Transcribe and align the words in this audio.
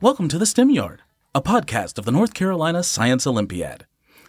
Welcome 0.00 0.28
to 0.28 0.38
the 0.38 0.46
STEM 0.46 0.70
Yard, 0.70 1.02
a 1.34 1.42
podcast 1.42 1.98
of 1.98 2.04
the 2.04 2.12
North 2.12 2.32
Carolina 2.32 2.84
Science 2.84 3.26
Olympiad. 3.26 3.84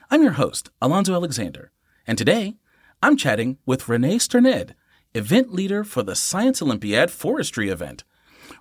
I'm 0.09 0.23
your 0.23 0.31
host, 0.31 0.71
Alonzo 0.81 1.13
Alexander, 1.13 1.71
and 2.07 2.17
today 2.17 2.55
I'm 3.03 3.15
chatting 3.15 3.59
with 3.67 3.87
Renee 3.87 4.15
Strnad, 4.15 4.71
event 5.13 5.53
leader 5.53 5.83
for 5.83 6.01
the 6.01 6.15
Science 6.15 6.59
Olympiad 6.63 7.11
Forestry 7.11 7.69
event. 7.69 8.03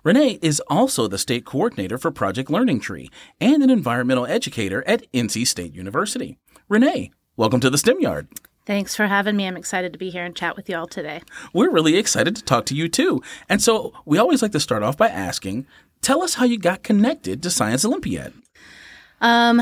Renee 0.03 0.37
is 0.43 0.61
also 0.67 1.07
the 1.07 1.17
state 1.17 1.45
coordinator 1.45 1.97
for 1.97 2.11
Project 2.11 2.51
Learning 2.51 2.79
Tree 2.79 3.09
and 3.41 3.63
an 3.63 3.71
environmental 3.71 4.27
educator 4.27 4.87
at 4.87 5.11
NC 5.11 5.47
State 5.47 5.73
University. 5.73 6.37
Renee, 6.67 7.09
welcome 7.35 7.59
to 7.59 7.71
the 7.71 7.79
STEM 7.79 8.01
Yard. 8.01 8.27
Thanks 8.67 8.95
for 8.95 9.07
having 9.07 9.35
me. 9.35 9.47
I'm 9.47 9.57
excited 9.57 9.93
to 9.93 9.97
be 9.97 10.11
here 10.11 10.23
and 10.23 10.35
chat 10.35 10.55
with 10.55 10.69
you 10.69 10.75
all 10.75 10.85
today. 10.85 11.23
We're 11.53 11.71
really 11.71 11.97
excited 11.97 12.35
to 12.35 12.43
talk 12.43 12.67
to 12.67 12.75
you 12.75 12.87
too. 12.87 13.23
And 13.49 13.63
so 13.63 13.93
we 14.05 14.19
always 14.19 14.43
like 14.43 14.51
to 14.51 14.59
start 14.59 14.83
off 14.83 14.95
by 14.95 15.07
asking, 15.07 15.65
tell 16.01 16.23
us 16.23 16.35
how 16.35 16.45
you 16.45 16.57
got 16.57 16.83
connected 16.83 17.43
to 17.43 17.49
Science 17.49 17.85
Olympiad. 17.85 18.33
Um, 19.21 19.61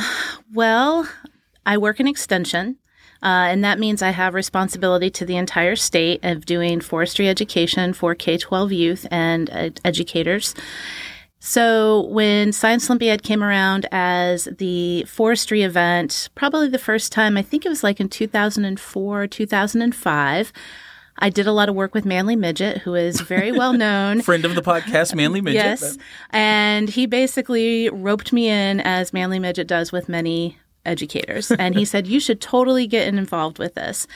well, 0.54 1.08
I 1.66 1.78
work 1.78 2.00
in 2.00 2.08
extension. 2.08 2.78
Uh, 3.24 3.50
and 3.50 3.64
that 3.64 3.80
means 3.80 4.02
I 4.02 4.12
have 4.12 4.34
responsibility 4.34 5.10
to 5.10 5.26
the 5.26 5.38
entire 5.38 5.76
state 5.76 6.24
of 6.24 6.46
doing 6.46 6.82
forestry 6.82 7.28
education 7.28 7.94
for 7.94 8.14
K 8.14 8.38
12 8.38 8.72
youth 8.72 9.08
and 9.10 9.50
uh, 9.50 9.70
educators. 9.84 10.54
So, 11.40 12.02
when 12.08 12.52
Science 12.52 12.90
Olympiad 12.90 13.22
came 13.24 13.44
around 13.44 13.88
as 13.92 14.48
the 14.58 15.04
forestry 15.06 15.62
event, 15.62 16.30
probably 16.36 16.68
the 16.68 16.80
first 16.80 17.12
time, 17.12 17.38
I 17.38 17.42
think 17.44 17.66
it 17.66 17.70
was 17.70 17.84
like 17.84 18.00
in 18.00 18.10
2004, 18.10 19.28
2005. 19.28 20.54
I 21.20 21.30
did 21.30 21.48
a 21.48 21.52
lot 21.52 21.70
of 21.70 21.76
work 21.76 21.94
with 21.94 22.06
Manley 22.06 22.36
Midgett, 22.36 22.80
who 22.80 22.96
is 22.96 23.22
very 23.22 23.52
well 23.52 23.74
known. 23.74 24.22
Friend 24.24 24.46
of 24.46 24.56
the 24.56 24.62
podcast, 24.62 25.16
Manley 25.16 25.42
Midgett. 25.42 25.54
yes. 25.54 25.98
And 26.30 26.90
he 26.90 27.06
basically 27.06 27.90
roped 27.90 28.32
me 28.32 28.48
in, 28.48 28.80
as 28.82 29.14
Manley 29.14 29.40
Midgett 29.40 29.68
does 29.68 29.92
with 29.92 30.08
many 30.08 30.58
educators. 30.86 31.52
And 31.52 31.76
he 31.76 31.86
said, 31.92 32.08
You 32.08 32.20
should 32.20 32.42
totally 32.42 32.88
get 32.88 33.08
involved 33.08 33.60
with 33.60 33.76
this. 33.76 34.08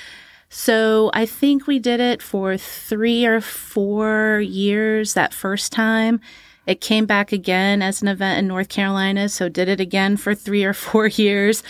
So 0.50 1.10
I 1.14 1.26
think 1.26 1.66
we 1.66 1.80
did 1.80 2.02
it 2.02 2.22
for 2.22 2.58
three 2.58 3.26
or 3.26 3.40
four 3.40 4.42
years 4.42 5.14
that 5.14 5.34
first 5.34 5.72
time. 5.72 6.20
It 6.68 6.82
came 6.82 7.06
back 7.06 7.32
again 7.32 7.82
as 7.82 8.02
an 8.02 8.08
event 8.08 8.40
in 8.40 8.48
North 8.48 8.70
Carolina, 8.70 9.30
so 9.30 9.50
did 9.50 9.68
it 9.68 9.80
again 9.80 10.18
for 10.18 10.36
three 10.36 10.64
or 10.64 10.74
four 10.74 11.08
years, 11.08 11.64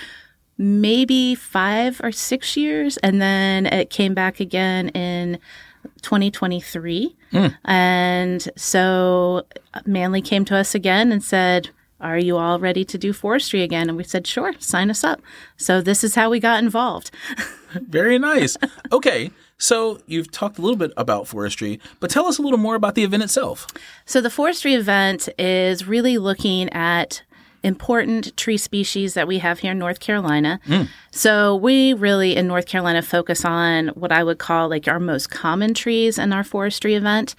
maybe 0.61 1.33
five 1.33 1.99
or 2.03 2.11
six 2.11 2.55
years, 2.55 2.97
and 2.97 3.19
then 3.19 3.65
it 3.65 3.89
came 3.89 4.13
back 4.13 4.39
again 4.39 4.89
in 4.89 5.39
2023. 6.03 7.15
Mm. 7.33 7.57
And 7.65 8.49
so 8.55 9.43
Manley 9.85 10.21
came 10.21 10.45
to 10.45 10.55
us 10.55 10.75
again 10.75 11.11
and 11.11 11.23
said, 11.23 11.71
are 11.99 12.17
you 12.17 12.37
all 12.37 12.59
ready 12.59 12.85
to 12.85 12.97
do 12.97 13.11
forestry 13.11 13.63
again? 13.63 13.89
And 13.89 13.97
we 13.97 14.03
said, 14.03 14.27
sure, 14.27 14.53
sign 14.59 14.89
us 14.89 15.03
up. 15.03 15.21
So 15.57 15.81
this 15.81 16.03
is 16.03 16.15
how 16.15 16.29
we 16.29 16.39
got 16.39 16.63
involved. 16.63 17.11
Very 17.73 18.19
nice. 18.19 18.57
Okay. 18.91 19.31
So 19.57 19.99
you've 20.07 20.31
talked 20.31 20.57
a 20.57 20.61
little 20.61 20.77
bit 20.77 20.91
about 20.97 21.27
forestry, 21.27 21.79
but 21.99 22.09
tell 22.09 22.25
us 22.25 22.39
a 22.39 22.41
little 22.41 22.57
more 22.57 22.75
about 22.75 22.95
the 22.95 23.03
event 23.03 23.21
itself. 23.23 23.67
So 24.05 24.19
the 24.19 24.31
forestry 24.31 24.73
event 24.73 25.29
is 25.37 25.87
really 25.87 26.17
looking 26.17 26.69
at 26.69 27.21
important 27.63 28.35
tree 28.37 28.57
species 28.57 29.13
that 29.13 29.27
we 29.27 29.39
have 29.39 29.59
here 29.59 29.71
in 29.71 29.79
North 29.79 29.99
Carolina. 29.99 30.59
Mm. 30.67 30.87
So 31.11 31.55
we 31.55 31.93
really 31.93 32.35
in 32.35 32.47
North 32.47 32.65
Carolina 32.65 33.01
focus 33.01 33.45
on 33.45 33.89
what 33.89 34.11
I 34.11 34.23
would 34.23 34.39
call 34.39 34.69
like 34.69 34.87
our 34.87 34.99
most 34.99 35.29
common 35.29 35.73
trees 35.73 36.17
in 36.17 36.33
our 36.33 36.43
forestry 36.43 36.95
event. 36.95 37.35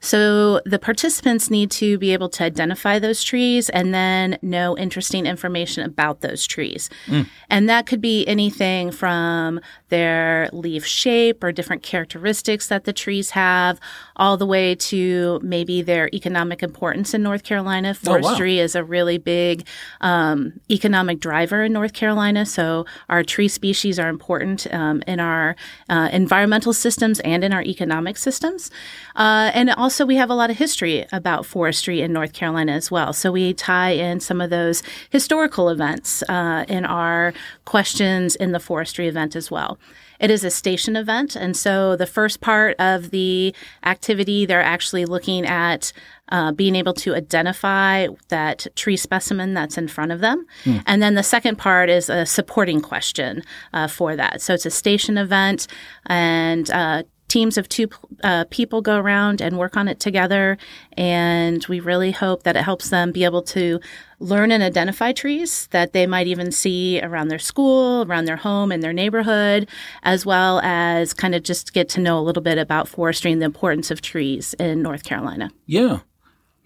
So 0.00 0.60
the 0.64 0.78
participants 0.78 1.50
need 1.50 1.70
to 1.72 1.98
be 1.98 2.12
able 2.12 2.28
to 2.28 2.44
identify 2.44 2.98
those 2.98 3.24
trees 3.24 3.70
and 3.70 3.94
then 3.94 4.38
know 4.42 4.76
interesting 4.76 5.26
information 5.26 5.84
about 5.84 6.20
those 6.20 6.46
trees. 6.46 6.90
Mm. 7.06 7.26
And 7.48 7.68
that 7.68 7.86
could 7.86 8.00
be 8.00 8.26
anything 8.28 8.90
from 8.90 9.60
their 9.88 10.50
leaf 10.52 10.84
shape 10.84 11.42
or 11.42 11.50
different 11.50 11.82
characteristics 11.82 12.68
that 12.68 12.84
the 12.84 12.92
trees 12.92 13.30
have, 13.30 13.80
all 14.16 14.36
the 14.36 14.46
way 14.46 14.74
to 14.74 15.40
maybe 15.42 15.82
their 15.82 16.08
economic 16.12 16.62
importance 16.62 17.14
in 17.14 17.22
North 17.22 17.42
Carolina. 17.42 17.94
Forestry 17.94 18.56
oh, 18.56 18.60
wow. 18.60 18.64
is 18.64 18.74
a 18.74 18.84
really 18.84 19.18
big 19.18 19.66
um, 20.00 20.60
economic 20.70 21.20
driver 21.20 21.64
in 21.64 21.72
North 21.72 21.92
Carolina. 21.92 22.46
So 22.46 22.86
our 23.08 23.22
tree 23.22 23.48
species 23.48 23.98
are 23.98 24.08
important 24.08 24.66
um, 24.72 25.02
in 25.06 25.20
our 25.20 25.56
uh, 25.88 26.08
environmental 26.12 26.72
systems 26.72 27.20
and 27.20 27.44
in 27.44 27.52
our 27.52 27.62
economic 27.62 28.16
systems. 28.16 28.70
Uh, 29.14 29.50
and 29.54 29.70
also, 29.70 30.04
we 30.04 30.16
have 30.16 30.30
a 30.30 30.34
lot 30.34 30.50
of 30.50 30.56
history 30.56 31.06
about 31.12 31.46
forestry 31.46 32.00
in 32.00 32.12
North 32.12 32.32
Carolina 32.32 32.72
as 32.72 32.90
well. 32.90 33.12
So 33.12 33.32
we 33.32 33.54
tie 33.54 33.90
in 33.90 34.20
some 34.20 34.40
of 34.40 34.50
those 34.50 34.82
historical 35.10 35.68
events 35.68 36.22
uh, 36.28 36.64
in 36.68 36.84
our 36.84 37.32
questions 37.64 38.36
in 38.36 38.52
the 38.52 38.60
forestry 38.60 39.08
event 39.08 39.36
as 39.36 39.50
well. 39.50 39.78
It 40.18 40.30
is 40.30 40.44
a 40.44 40.50
station 40.50 40.96
event. 40.96 41.36
And 41.36 41.56
so 41.56 41.96
the 41.96 42.06
first 42.06 42.40
part 42.40 42.76
of 42.78 43.10
the 43.10 43.54
activity, 43.84 44.46
they're 44.46 44.62
actually 44.62 45.04
looking 45.04 45.46
at 45.46 45.92
uh, 46.28 46.52
being 46.52 46.74
able 46.74 46.92
to 46.94 47.14
identify 47.14 48.08
that 48.28 48.66
tree 48.74 48.96
specimen 48.96 49.54
that's 49.54 49.78
in 49.78 49.88
front 49.88 50.12
of 50.12 50.20
them. 50.20 50.44
Mm. 50.64 50.82
And 50.86 51.02
then 51.02 51.14
the 51.14 51.22
second 51.22 51.56
part 51.56 51.88
is 51.88 52.08
a 52.08 52.26
supporting 52.26 52.80
question 52.80 53.42
uh, 53.72 53.86
for 53.86 54.16
that. 54.16 54.42
So 54.42 54.54
it's 54.54 54.66
a 54.66 54.70
station 54.70 55.18
event, 55.18 55.68
and 56.06 56.68
uh, 56.70 57.04
teams 57.28 57.58
of 57.58 57.68
two 57.68 57.88
uh, 58.22 58.44
people 58.50 58.80
go 58.80 58.98
around 58.98 59.40
and 59.40 59.58
work 59.58 59.76
on 59.76 59.88
it 59.88 60.00
together. 60.00 60.56
And 60.96 61.64
we 61.66 61.80
really 61.80 62.12
hope 62.12 62.44
that 62.44 62.56
it 62.56 62.62
helps 62.62 62.90
them 62.90 63.12
be 63.12 63.24
able 63.24 63.42
to 63.42 63.80
learn 64.18 64.50
and 64.50 64.62
identify 64.62 65.12
trees 65.12 65.66
that 65.68 65.92
they 65.92 66.06
might 66.06 66.26
even 66.26 66.50
see 66.50 67.00
around 67.02 67.28
their 67.28 67.38
school, 67.38 68.04
around 68.08 68.24
their 68.24 68.36
home, 68.36 68.72
in 68.72 68.80
their 68.80 68.92
neighborhood, 68.92 69.68
as 70.02 70.24
well 70.24 70.60
as 70.60 71.12
kind 71.12 71.34
of 71.34 71.42
just 71.42 71.72
get 71.72 71.88
to 71.90 72.00
know 72.00 72.18
a 72.18 72.22
little 72.22 72.42
bit 72.42 72.58
about 72.58 72.88
forestry 72.88 73.32
and 73.32 73.42
the 73.42 73.46
importance 73.46 73.90
of 73.90 74.00
trees 74.00 74.54
in 74.54 74.82
North 74.82 75.04
Carolina. 75.04 75.50
Yeah. 75.66 76.00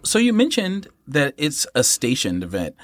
So 0.03 0.17
you 0.19 0.33
mentioned 0.33 0.87
that 1.07 1.33
it's 1.37 1.67
a 1.75 1.83
stationed 1.83 2.43
event. 2.43 2.75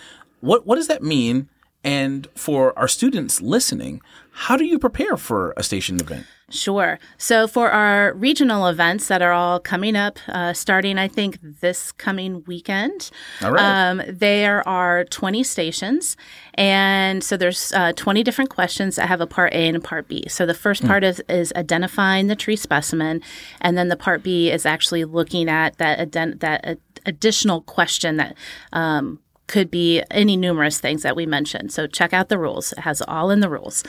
What 0.41 0.67
what 0.67 0.75
does 0.75 0.87
that 0.87 1.01
mean? 1.01 1.49
And 1.83 2.27
for 2.35 2.77
our 2.77 2.87
students 2.87 3.41
listening, 3.41 4.01
how 4.31 4.57
do 4.57 4.65
you 4.65 4.77
prepare 4.77 5.15
for 5.15 5.53
a 5.55 5.63
stationed 5.63 6.01
event? 6.01 6.25
Sure. 6.49 6.97
So 7.17 7.45
for 7.45 7.71
our 7.71 8.13
regional 8.13 8.67
events 8.67 9.09
that 9.09 9.21
are 9.21 9.33
all 9.33 9.59
coming 9.59 9.97
up, 9.97 10.17
uh, 10.29 10.53
starting 10.53 10.97
I 10.97 11.09
think 11.09 11.39
this 11.41 11.91
coming 11.91 12.45
weekend, 12.47 13.11
all 13.41 13.51
right. 13.51 13.89
Um, 13.89 14.01
there 14.07 14.65
are 14.65 15.03
20 15.03 15.43
stations, 15.43 16.15
and 16.53 17.21
so 17.21 17.35
there's 17.35 17.73
uh, 17.73 17.91
20 17.97 18.23
different 18.23 18.49
questions 18.49 18.95
that 18.95 19.09
have 19.09 19.19
a 19.19 19.27
part 19.27 19.51
A 19.51 19.67
and 19.67 19.75
a 19.75 19.81
part 19.81 20.07
B. 20.07 20.23
So 20.29 20.45
the 20.45 20.53
first 20.53 20.83
mm. 20.83 20.87
part 20.87 21.03
is 21.03 21.21
is 21.27 21.51
identifying 21.57 22.27
the 22.27 22.35
tree 22.35 22.55
specimen, 22.55 23.21
and 23.59 23.77
then 23.77 23.89
the 23.89 23.97
part 23.97 24.23
B 24.23 24.49
is 24.49 24.65
actually 24.65 25.03
looking 25.03 25.49
at 25.49 25.77
that 25.79 25.99
ident- 25.99 26.39
that 26.39 26.79
additional 27.05 27.61
question 27.61 28.15
that. 28.17 28.35
Um, 28.71 29.19
could 29.47 29.71
be 29.71 30.03
any 30.11 30.35
numerous 30.35 30.77
things 30.77 31.03
that 31.03 31.15
we 31.15 31.25
mentioned. 31.25 31.71
So 31.71 31.87
check 31.87 32.11
out 32.11 32.27
the 32.27 32.37
rules. 32.37 32.73
It 32.73 32.79
has 32.79 33.01
all 33.01 33.31
in 33.31 33.39
the 33.39 33.49
rules. 33.49 33.81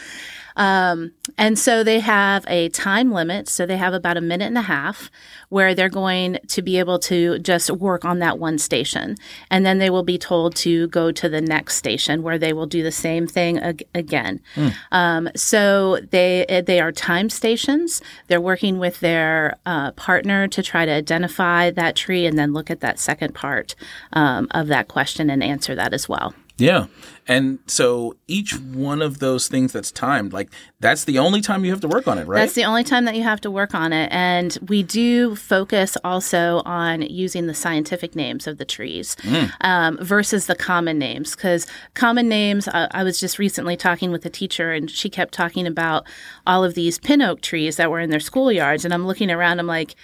Um, 0.56 1.12
and 1.36 1.58
so 1.58 1.84
they 1.84 2.00
have 2.00 2.44
a 2.48 2.68
time 2.70 3.12
limit. 3.12 3.48
So 3.48 3.66
they 3.66 3.76
have 3.76 3.94
about 3.94 4.16
a 4.16 4.20
minute 4.20 4.46
and 4.46 4.58
a 4.58 4.62
half 4.62 5.10
where 5.48 5.74
they're 5.74 5.88
going 5.88 6.38
to 6.48 6.62
be 6.62 6.78
able 6.78 6.98
to 6.98 7.38
just 7.38 7.70
work 7.70 8.04
on 8.04 8.18
that 8.18 8.38
one 8.38 8.58
station. 8.58 9.16
And 9.50 9.64
then 9.64 9.78
they 9.78 9.90
will 9.90 10.02
be 10.02 10.18
told 10.18 10.56
to 10.56 10.88
go 10.88 11.12
to 11.12 11.28
the 11.28 11.40
next 11.40 11.76
station 11.76 12.22
where 12.22 12.38
they 12.38 12.52
will 12.52 12.66
do 12.66 12.82
the 12.82 12.92
same 12.92 13.26
thing 13.26 13.58
ag- 13.58 13.86
again. 13.94 14.40
Mm. 14.56 14.74
Um, 14.92 15.28
so 15.36 16.00
they, 16.10 16.62
they 16.66 16.80
are 16.80 16.92
time 16.92 17.30
stations. 17.30 18.02
They're 18.26 18.40
working 18.40 18.78
with 18.78 19.00
their 19.00 19.56
uh, 19.64 19.92
partner 19.92 20.48
to 20.48 20.62
try 20.62 20.84
to 20.84 20.92
identify 20.92 21.70
that 21.70 21.96
tree 21.96 22.26
and 22.26 22.38
then 22.38 22.52
look 22.52 22.70
at 22.70 22.80
that 22.80 22.98
second 22.98 23.34
part 23.34 23.74
um, 24.12 24.48
of 24.50 24.66
that 24.68 24.88
question 24.88 25.30
and 25.30 25.42
answer 25.42 25.74
that 25.74 25.94
as 25.94 26.08
well. 26.08 26.34
Yeah. 26.58 26.86
And 27.28 27.58
so 27.66 28.16
each 28.26 28.58
one 28.58 29.02
of 29.02 29.18
those 29.18 29.48
things 29.48 29.72
that's 29.72 29.92
timed, 29.92 30.32
like 30.32 30.50
that's 30.80 31.04
the 31.04 31.18
only 31.18 31.42
time 31.42 31.64
you 31.64 31.70
have 31.70 31.80
to 31.82 31.88
work 31.88 32.08
on 32.08 32.18
it, 32.18 32.26
right? 32.26 32.40
That's 32.40 32.54
the 32.54 32.64
only 32.64 32.84
time 32.84 33.04
that 33.04 33.14
you 33.16 33.22
have 33.22 33.40
to 33.42 33.50
work 33.50 33.74
on 33.74 33.92
it. 33.92 34.10
And 34.10 34.56
we 34.66 34.82
do 34.82 35.36
focus 35.36 35.98
also 36.02 36.62
on 36.64 37.02
using 37.02 37.46
the 37.46 37.54
scientific 37.54 38.16
names 38.16 38.46
of 38.46 38.56
the 38.56 38.64
trees 38.64 39.14
mm. 39.16 39.52
um, 39.60 39.98
versus 40.00 40.46
the 40.46 40.56
common 40.56 40.98
names. 40.98 41.36
Because 41.36 41.66
common 41.92 42.28
names, 42.28 42.66
uh, 42.66 42.88
I 42.92 43.04
was 43.04 43.20
just 43.20 43.38
recently 43.38 43.76
talking 43.76 44.10
with 44.10 44.24
a 44.24 44.30
teacher 44.30 44.72
and 44.72 44.90
she 44.90 45.10
kept 45.10 45.34
talking 45.34 45.66
about 45.66 46.06
all 46.46 46.64
of 46.64 46.74
these 46.74 46.98
pin 46.98 47.20
oak 47.20 47.42
trees 47.42 47.76
that 47.76 47.90
were 47.90 48.00
in 48.00 48.08
their 48.08 48.20
schoolyards. 48.20 48.86
And 48.86 48.94
I'm 48.94 49.06
looking 49.06 49.30
around, 49.30 49.58
I'm 49.58 49.66
like, 49.66 49.94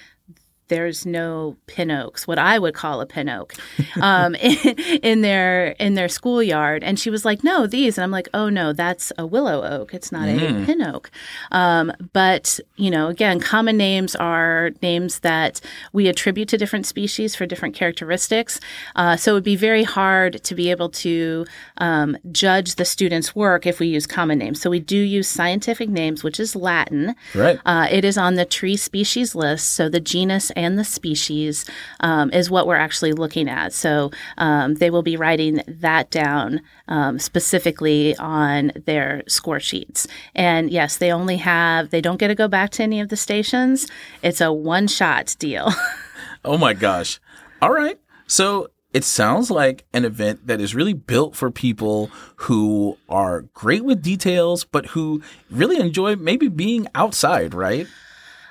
there's 0.69 1.05
no 1.05 1.57
pin 1.67 1.91
oaks, 1.91 2.27
what 2.27 2.39
I 2.39 2.59
would 2.59 2.75
call 2.75 3.01
a 3.01 3.07
pin 3.07 3.29
oak, 3.29 3.55
um, 4.01 4.35
in, 4.41 4.79
in, 5.03 5.21
their 5.21 5.69
in 5.79 5.95
their 5.95 6.09
schoolyard. 6.09 6.83
And 6.83 6.99
she 6.99 7.11
was 7.11 7.25
like, 7.25 7.45
"No, 7.45 7.67
these." 7.67 7.99
And 7.99 8.03
I'm 8.03 8.11
like, 8.11 8.29
"Oh 8.33 8.49
no, 8.49 8.73
that's 8.73 9.13
a 9.19 9.27
willow 9.27 9.63
oak. 9.63 9.93
It's 9.95 10.11
not 10.11 10.29
mm. 10.29 10.63
a 10.63 10.67
pin 10.67 10.83
oak." 10.83 11.11
Um, 11.51 11.93
but 12.13 12.59
you 12.77 12.91
know, 12.91 13.09
again, 13.09 13.41
common 13.41 13.77
names 13.77 14.17
are 14.17 14.71
names 14.83 15.21
that 15.21 15.61
we 15.93 16.09
attribute 16.09 16.49
to 16.49 16.59
different 16.59 16.87
species 16.87 17.35
for 17.35 17.47
different 17.47 17.75
characteristics. 17.75 18.61
Uh, 18.97 19.17
so 19.17 19.33
it 19.33 19.35
would 19.35 19.45
be 19.45 19.57
very 19.57 19.85
hard 19.85 20.43
to 20.45 20.55
be 20.55 20.71
able 20.71 20.89
to 20.89 21.45
um, 21.79 22.17
judge 22.33 22.77
the 22.77 22.85
student's 22.85 23.35
work 23.35 23.67
if 23.67 23.81
we 23.81 23.87
use 23.87 24.07
common 24.07 24.39
names. 24.39 24.61
So 24.61 24.71
we 24.71 24.81
do 24.81 24.97
use 24.97 25.29
scientific 25.29 25.89
names, 25.89 26.25
which 26.25 26.41
is 26.41 26.57
Latin. 26.57 27.15
Right. 27.35 27.59
Uh, 27.67 27.87
it 27.91 28.05
is 28.05 28.17
on 28.17 28.35
the 28.35 28.45
tree 28.45 28.77
species 28.77 29.35
list. 29.35 29.73
So 29.73 29.89
the 29.89 30.01
genus 30.01 30.51
and 30.55 30.79
the 30.79 30.85
species 30.85 31.65
um, 32.01 32.31
is 32.33 32.51
what 32.51 32.67
we're 32.67 32.77
actually 32.77 33.13
looking 33.13 33.49
at. 33.49 33.73
So 33.73 34.11
um, 34.39 34.75
they 34.75 34.91
will 34.91 35.03
be 35.03 35.17
writing 35.17 35.63
that 35.67 36.11
down 36.11 36.61
um, 36.89 37.19
specifically 37.19 38.17
on 38.17 38.73
their 38.87 39.23
score 39.29 39.61
sheets. 39.61 40.07
And 40.35 40.71
yes, 40.71 40.97
they 40.97 41.13
only 41.13 41.37
have, 41.39 41.91
they 41.91 42.01
don't 42.01 42.19
get 42.19 42.29
to 42.29 42.35
go 42.35 42.49
back 42.49 42.71
to 42.73 42.83
any 42.83 43.01
of 43.01 43.09
the 43.09 43.17
stations. 43.17 43.87
It's 44.23 44.41
a 44.41 44.53
one 44.53 44.87
shot 44.87 45.37
deal. 45.39 45.71
oh 46.45 46.59
my 46.59 46.73
gosh. 46.73 47.21
All 47.61 47.73
right. 47.73 47.99
So 48.27 48.69
it 48.95 49.03
sounds 49.03 49.51
like 49.51 49.85
an 49.93 50.05
event 50.05 50.47
that 50.47 50.61
is 50.61 50.75
really 50.75 50.93
built 50.93 51.35
for 51.35 51.51
people 51.51 52.11
who 52.37 52.97
are 53.09 53.43
great 53.53 53.85
with 53.85 54.03
details, 54.03 54.65
but 54.65 54.87
who 54.87 55.21
really 55.51 55.81
enjoy 55.81 56.15
maybe 56.15 56.47
being 56.47 56.87
outside, 56.95 57.55
right? 57.55 57.89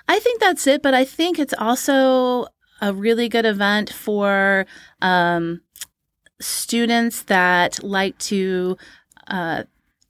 I 0.07 0.19
think 0.19 0.39
that's 0.39 0.67
it, 0.67 0.81
but 0.81 0.93
I 0.93 1.05
think 1.05 1.39
it's 1.39 1.53
also 1.57 2.47
a 2.81 2.93
really 2.93 3.29
good 3.29 3.45
event 3.45 3.91
for 3.91 4.65
um, 5.01 5.61
students 6.39 7.23
that 7.23 7.83
like 7.83 8.17
to 8.19 8.77
uh, 9.27 9.63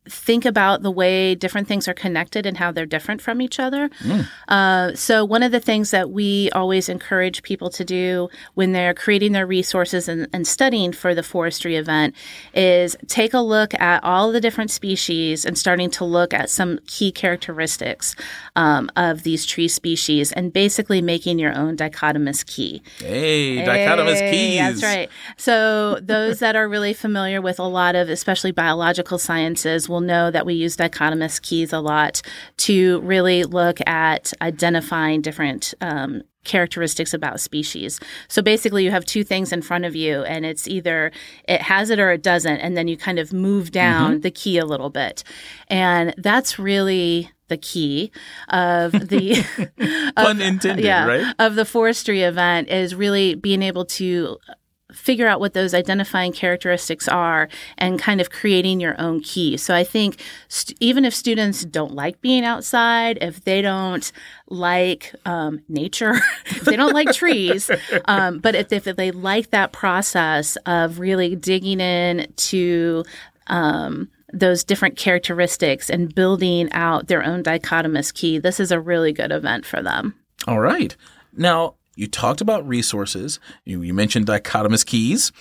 think 0.08 0.46
about 0.46 0.84
the 0.84 0.92
way 0.92 1.34
different 1.34 1.68
things 1.68 1.88
are 1.88 1.94
connected 1.94 2.46
and 2.46 2.58
how 2.58 2.72
they're 2.72 2.86
different 2.86 3.22
from 3.22 3.42
each 3.42 3.60
other. 3.60 3.90
Mm. 4.00 4.28
Uh, 4.48 4.96
so, 4.96 5.24
one 5.24 5.44
of 5.44 5.52
the 5.52 5.60
things 5.60 5.92
that 5.92 6.10
we 6.10 6.50
always 6.52 6.90
encourage 6.90 7.42
people 7.44 7.70
to 7.70 7.86
do 7.86 8.30
when 8.56 8.74
they're 8.74 8.94
creating 8.94 9.32
their 9.32 9.48
resources 9.48 10.10
and, 10.10 10.28
and, 10.34 10.44
studying 10.44 10.92
for 10.92 11.16
the 11.16 11.24
forestry 11.24 11.78
event 11.78 12.14
is 12.54 12.98
take 13.08 13.34
a 13.34 13.40
look 13.40 13.74
at 13.76 14.04
all 14.04 14.32
the 14.32 14.42
different 14.42 14.70
species 14.70 15.46
and 15.46 15.58
starting 15.58 15.90
to 15.90 16.04
look 16.04 16.34
at 16.34 16.50
some 16.50 16.80
key 16.86 17.12
characteristics 17.12 18.14
um, 18.58 18.92
of 18.98 19.24
these 19.24 19.46
tree 19.46 19.70
species 19.70 20.34
and 20.34 20.52
basically 20.52 21.02
making 21.02 21.40
your 21.40 21.58
own 21.58 21.78
dichotomous 21.78 22.46
key. 22.46 22.84
Hey, 23.00 23.58
dichotomous 23.58 24.20
hey, 24.20 24.32
keys. 24.32 24.82
That's 24.82 24.84
right. 24.84 25.10
So, 25.38 26.00
those 26.02 26.40
that 26.40 26.58
are 26.58 26.68
really 26.68 26.94
familiar 26.94 27.42
with 27.42 27.58
a 27.60 27.64
lot 27.64 27.96
of, 27.96 28.10
especially 28.10 28.52
biological 28.52 29.18
sciences, 29.18 29.88
will 29.94 30.02
know 30.02 30.32
that 30.32 30.46
we 30.46 30.56
use 30.56 30.76
dichotomous 30.76 31.42
keys 31.42 31.72
a 31.72 31.80
lot 31.80 32.22
to 32.58 33.00
really 33.02 33.44
look 33.44 33.80
at 33.88 34.34
identifying 34.42 35.22
different 35.22 35.74
um, 35.80 36.24
characteristics 36.44 37.14
about 37.14 37.40
species. 37.40 38.00
So 38.28 38.42
basically, 38.42 38.84
you 38.84 38.92
have 38.92 39.06
two 39.06 39.24
things 39.24 39.54
in 39.54 39.62
front 39.62 39.86
of 39.86 39.96
you, 39.96 40.24
and 40.24 40.46
it's 40.46 40.68
either 40.68 41.12
it 41.48 41.62
has 41.62 41.90
it 41.90 42.00
or 42.00 42.12
it 42.12 42.24
doesn't, 42.24 42.58
and 42.58 42.76
then 42.76 42.88
you 42.88 42.98
kind 42.98 43.20
of 43.20 43.32
move 43.32 43.72
down 43.72 44.12
mm-hmm. 44.12 44.22
the 44.22 44.32
key 44.32 44.58
a 44.58 44.66
little 44.66 44.90
bit. 44.90 45.24
And 45.68 46.14
that's 46.18 46.60
really 46.60 47.30
the 47.48 47.58
key 47.58 48.12
of 48.50 48.92
the 48.92 49.46
pun 50.16 50.42
intended, 50.42 50.86
yeah, 50.86 51.06
right? 51.06 51.36
Of 51.40 51.56
the 51.56 51.66
forestry 51.66 52.24
event 52.24 52.70
is 52.70 52.96
really 52.96 53.36
being 53.36 53.62
able 53.62 53.86
to 53.86 54.38
figure 54.94 55.28
out 55.28 55.40
what 55.40 55.54
those 55.54 55.74
identifying 55.74 56.32
characteristics 56.32 57.08
are 57.08 57.50
and 57.78 58.00
kind 58.00 58.22
of 58.22 58.30
creating 58.30 58.80
your 58.80 59.00
own 59.00 59.22
key. 59.22 59.58
So 59.58 59.76
I 59.76 59.84
think 59.84 60.22
st- 60.48 60.78
even 60.80 61.06
if 61.06 61.14
students 61.14 61.66
don't 61.66 61.94
like 61.94 62.22
being 62.22 62.46
outside, 62.46 63.18
if 63.22 63.44
they 63.44 63.62
don't 63.62 64.12
like 64.48 65.14
um, 65.26 65.62
nature, 65.68 66.16
if 66.46 66.62
they 66.66 66.76
don't 66.76 66.94
like 66.94 67.12
trees, 67.12 67.70
um, 68.06 68.40
but 68.40 68.56
if, 68.56 68.72
if 68.72 68.96
they 68.96 69.12
like 69.12 69.50
that 69.52 69.72
process 69.72 70.56
of 70.66 71.00
really 71.00 71.36
digging 71.36 71.80
in 71.80 72.32
to 72.36 73.04
um, 73.48 74.10
those 74.32 74.64
different 74.64 74.98
characteristics 74.98 75.90
and 75.90 76.14
building 76.14 76.72
out 76.72 77.08
their 77.08 77.24
own 77.24 77.44
dichotomous 77.44 78.14
key, 78.14 78.40
this 78.40 78.60
is 78.60 78.72
a 78.72 78.80
really 78.80 79.14
good 79.14 79.32
event 79.32 79.66
for 79.66 79.82
them. 79.82 80.16
All 80.48 80.60
right. 80.60 80.96
Now, 81.36 81.76
you 81.96 82.08
talked 82.08 82.42
about 82.42 82.68
resources. 82.68 83.40
You, 83.66 83.82
you 83.82 83.94
mentioned 83.94 84.28
dichotomous 84.28 84.86
keys. 84.86 85.32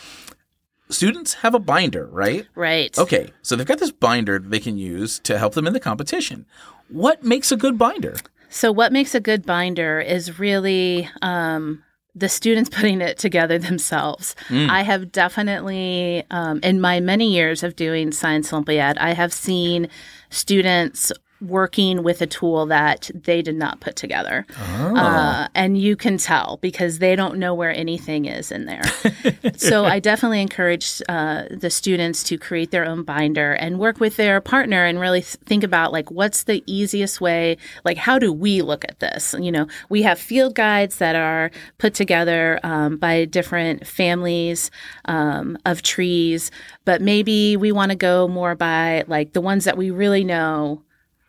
Students 0.90 1.34
have 1.34 1.54
a 1.54 1.58
binder, 1.58 2.06
right? 2.06 2.46
Right. 2.54 2.96
Okay, 2.98 3.30
so 3.40 3.56
they've 3.56 3.66
got 3.66 3.78
this 3.78 3.92
binder 3.92 4.38
they 4.38 4.60
can 4.60 4.76
use 4.76 5.18
to 5.20 5.38
help 5.38 5.54
them 5.54 5.66
in 5.66 5.72
the 5.72 5.80
competition. 5.80 6.44
What 6.88 7.24
makes 7.24 7.50
a 7.50 7.56
good 7.56 7.78
binder? 7.78 8.16
So, 8.50 8.70
what 8.70 8.92
makes 8.92 9.14
a 9.14 9.20
good 9.20 9.46
binder 9.46 9.98
is 10.00 10.38
really 10.38 11.08
um, 11.22 11.82
the 12.14 12.28
students 12.28 12.68
putting 12.72 13.00
it 13.00 13.18
together 13.18 13.58
themselves. 13.58 14.36
Mm. 14.48 14.68
I 14.68 14.82
have 14.82 15.10
definitely, 15.10 16.24
um, 16.30 16.60
in 16.62 16.80
my 16.80 17.00
many 17.00 17.32
years 17.32 17.62
of 17.62 17.76
doing 17.76 18.12
Science 18.12 18.52
Olympiad, 18.52 18.98
I 18.98 19.14
have 19.14 19.32
seen 19.32 19.88
students 20.28 21.12
working 21.42 22.02
with 22.02 22.22
a 22.22 22.26
tool 22.26 22.66
that 22.66 23.10
they 23.14 23.42
did 23.42 23.56
not 23.56 23.80
put 23.80 23.96
together. 23.96 24.46
Oh. 24.58 24.96
Uh, 24.96 25.48
and 25.54 25.76
you 25.76 25.96
can 25.96 26.16
tell 26.16 26.58
because 26.62 26.98
they 26.98 27.16
don't 27.16 27.38
know 27.38 27.52
where 27.54 27.74
anything 27.74 28.26
is 28.26 28.52
in 28.52 28.66
there. 28.66 28.82
so 29.56 29.84
I 29.84 29.98
definitely 29.98 30.40
encourage 30.40 31.02
uh, 31.08 31.44
the 31.50 31.70
students 31.70 32.22
to 32.24 32.38
create 32.38 32.70
their 32.70 32.84
own 32.84 33.02
binder 33.02 33.52
and 33.54 33.78
work 33.78 33.98
with 33.98 34.16
their 34.16 34.40
partner 34.40 34.84
and 34.84 35.00
really 35.00 35.20
think 35.20 35.64
about 35.64 35.92
like 35.92 36.10
what's 36.10 36.44
the 36.44 36.62
easiest 36.66 37.20
way, 37.20 37.56
like 37.84 37.96
how 37.96 38.18
do 38.18 38.32
we 38.32 38.62
look 38.62 38.84
at 38.88 39.00
this? 39.00 39.34
You 39.38 39.52
know, 39.52 39.66
we 39.88 40.02
have 40.02 40.18
field 40.18 40.54
guides 40.54 40.98
that 40.98 41.16
are 41.16 41.50
put 41.78 41.94
together 41.94 42.60
um, 42.62 42.96
by 42.96 43.24
different 43.24 43.86
families 43.86 44.70
um, 45.06 45.58
of 45.66 45.82
trees, 45.82 46.50
but 46.84 47.02
maybe 47.02 47.56
we 47.56 47.72
want 47.72 47.90
to 47.90 47.96
go 47.96 48.28
more 48.28 48.54
by 48.54 49.04
like 49.08 49.32
the 49.32 49.40
ones 49.40 49.64
that 49.64 49.76
we 49.76 49.90
really 49.90 50.24
know 50.24 50.82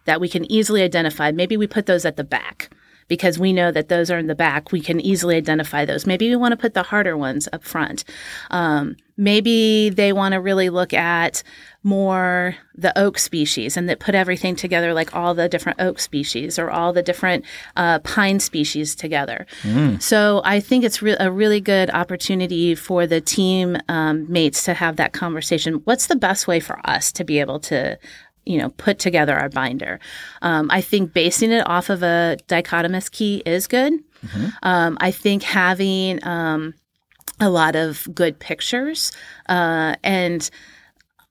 that 0.05 0.21
we 0.21 0.29
can 0.29 0.49
easily 0.51 0.81
identify. 0.81 1.31
Maybe 1.31 1.57
we 1.57 1.67
put 1.67 1.85
those 1.85 2.05
at 2.05 2.17
the 2.17 2.23
back 2.23 2.69
because 3.07 3.37
we 3.37 3.53
know 3.53 3.71
that 3.71 3.89
those 3.89 4.09
are 4.09 4.17
in 4.17 4.27
the 4.27 4.35
back. 4.35 4.71
We 4.71 4.81
can 4.81 4.99
easily 4.99 5.35
identify 5.35 5.85
those. 5.85 6.05
Maybe 6.05 6.29
we 6.29 6.35
want 6.35 6.51
to 6.53 6.57
put 6.57 6.73
the 6.73 6.83
harder 6.83 7.17
ones 7.17 7.47
up 7.51 7.63
front. 7.63 8.03
Um, 8.49 8.95
maybe 9.17 9.89
they 9.89 10.13
want 10.13 10.33
to 10.33 10.39
really 10.39 10.69
look 10.69 10.93
at 10.93 11.43
more 11.83 12.55
the 12.75 12.97
oak 12.97 13.19
species 13.19 13.75
and 13.75 13.89
that 13.89 13.99
put 13.99 14.15
everything 14.15 14.55
together 14.55 14.93
like 14.93 15.13
all 15.13 15.35
the 15.35 15.49
different 15.49 15.79
oak 15.81 15.99
species 15.99 16.57
or 16.57 16.71
all 16.71 16.93
the 16.93 17.03
different 17.03 17.45
uh, 17.75 17.99
pine 17.99 18.39
species 18.39 18.95
together. 18.95 19.45
Mm. 19.63 20.01
So 20.01 20.41
I 20.45 20.59
think 20.59 20.83
it's 20.83 21.01
re- 21.01 21.17
a 21.19 21.29
really 21.29 21.59
good 21.59 21.89
opportunity 21.91 22.73
for 22.73 23.05
the 23.05 23.21
team 23.21 23.77
um, 23.89 24.31
mates 24.31 24.63
to 24.63 24.73
have 24.73 24.95
that 24.95 25.13
conversation. 25.13 25.81
What's 25.83 26.07
the 26.07 26.15
best 26.15 26.47
way 26.47 26.59
for 26.59 26.79
us 26.87 27.11
to 27.11 27.23
be 27.23 27.39
able 27.39 27.59
to 27.61 27.99
you 28.45 28.57
know, 28.57 28.69
put 28.69 28.99
together 28.99 29.35
our 29.35 29.49
binder. 29.49 29.99
Um, 30.41 30.69
I 30.71 30.81
think 30.81 31.13
basing 31.13 31.51
it 31.51 31.67
off 31.67 31.89
of 31.89 32.03
a 32.03 32.37
dichotomous 32.47 33.09
key 33.11 33.43
is 33.45 33.67
good. 33.67 33.93
Mm-hmm. 34.25 34.47
Um, 34.63 34.97
I 35.01 35.11
think 35.11 35.43
having 35.43 36.25
um, 36.25 36.73
a 37.39 37.49
lot 37.49 37.75
of 37.75 38.07
good 38.13 38.39
pictures 38.39 39.11
uh, 39.49 39.95
and 40.03 40.49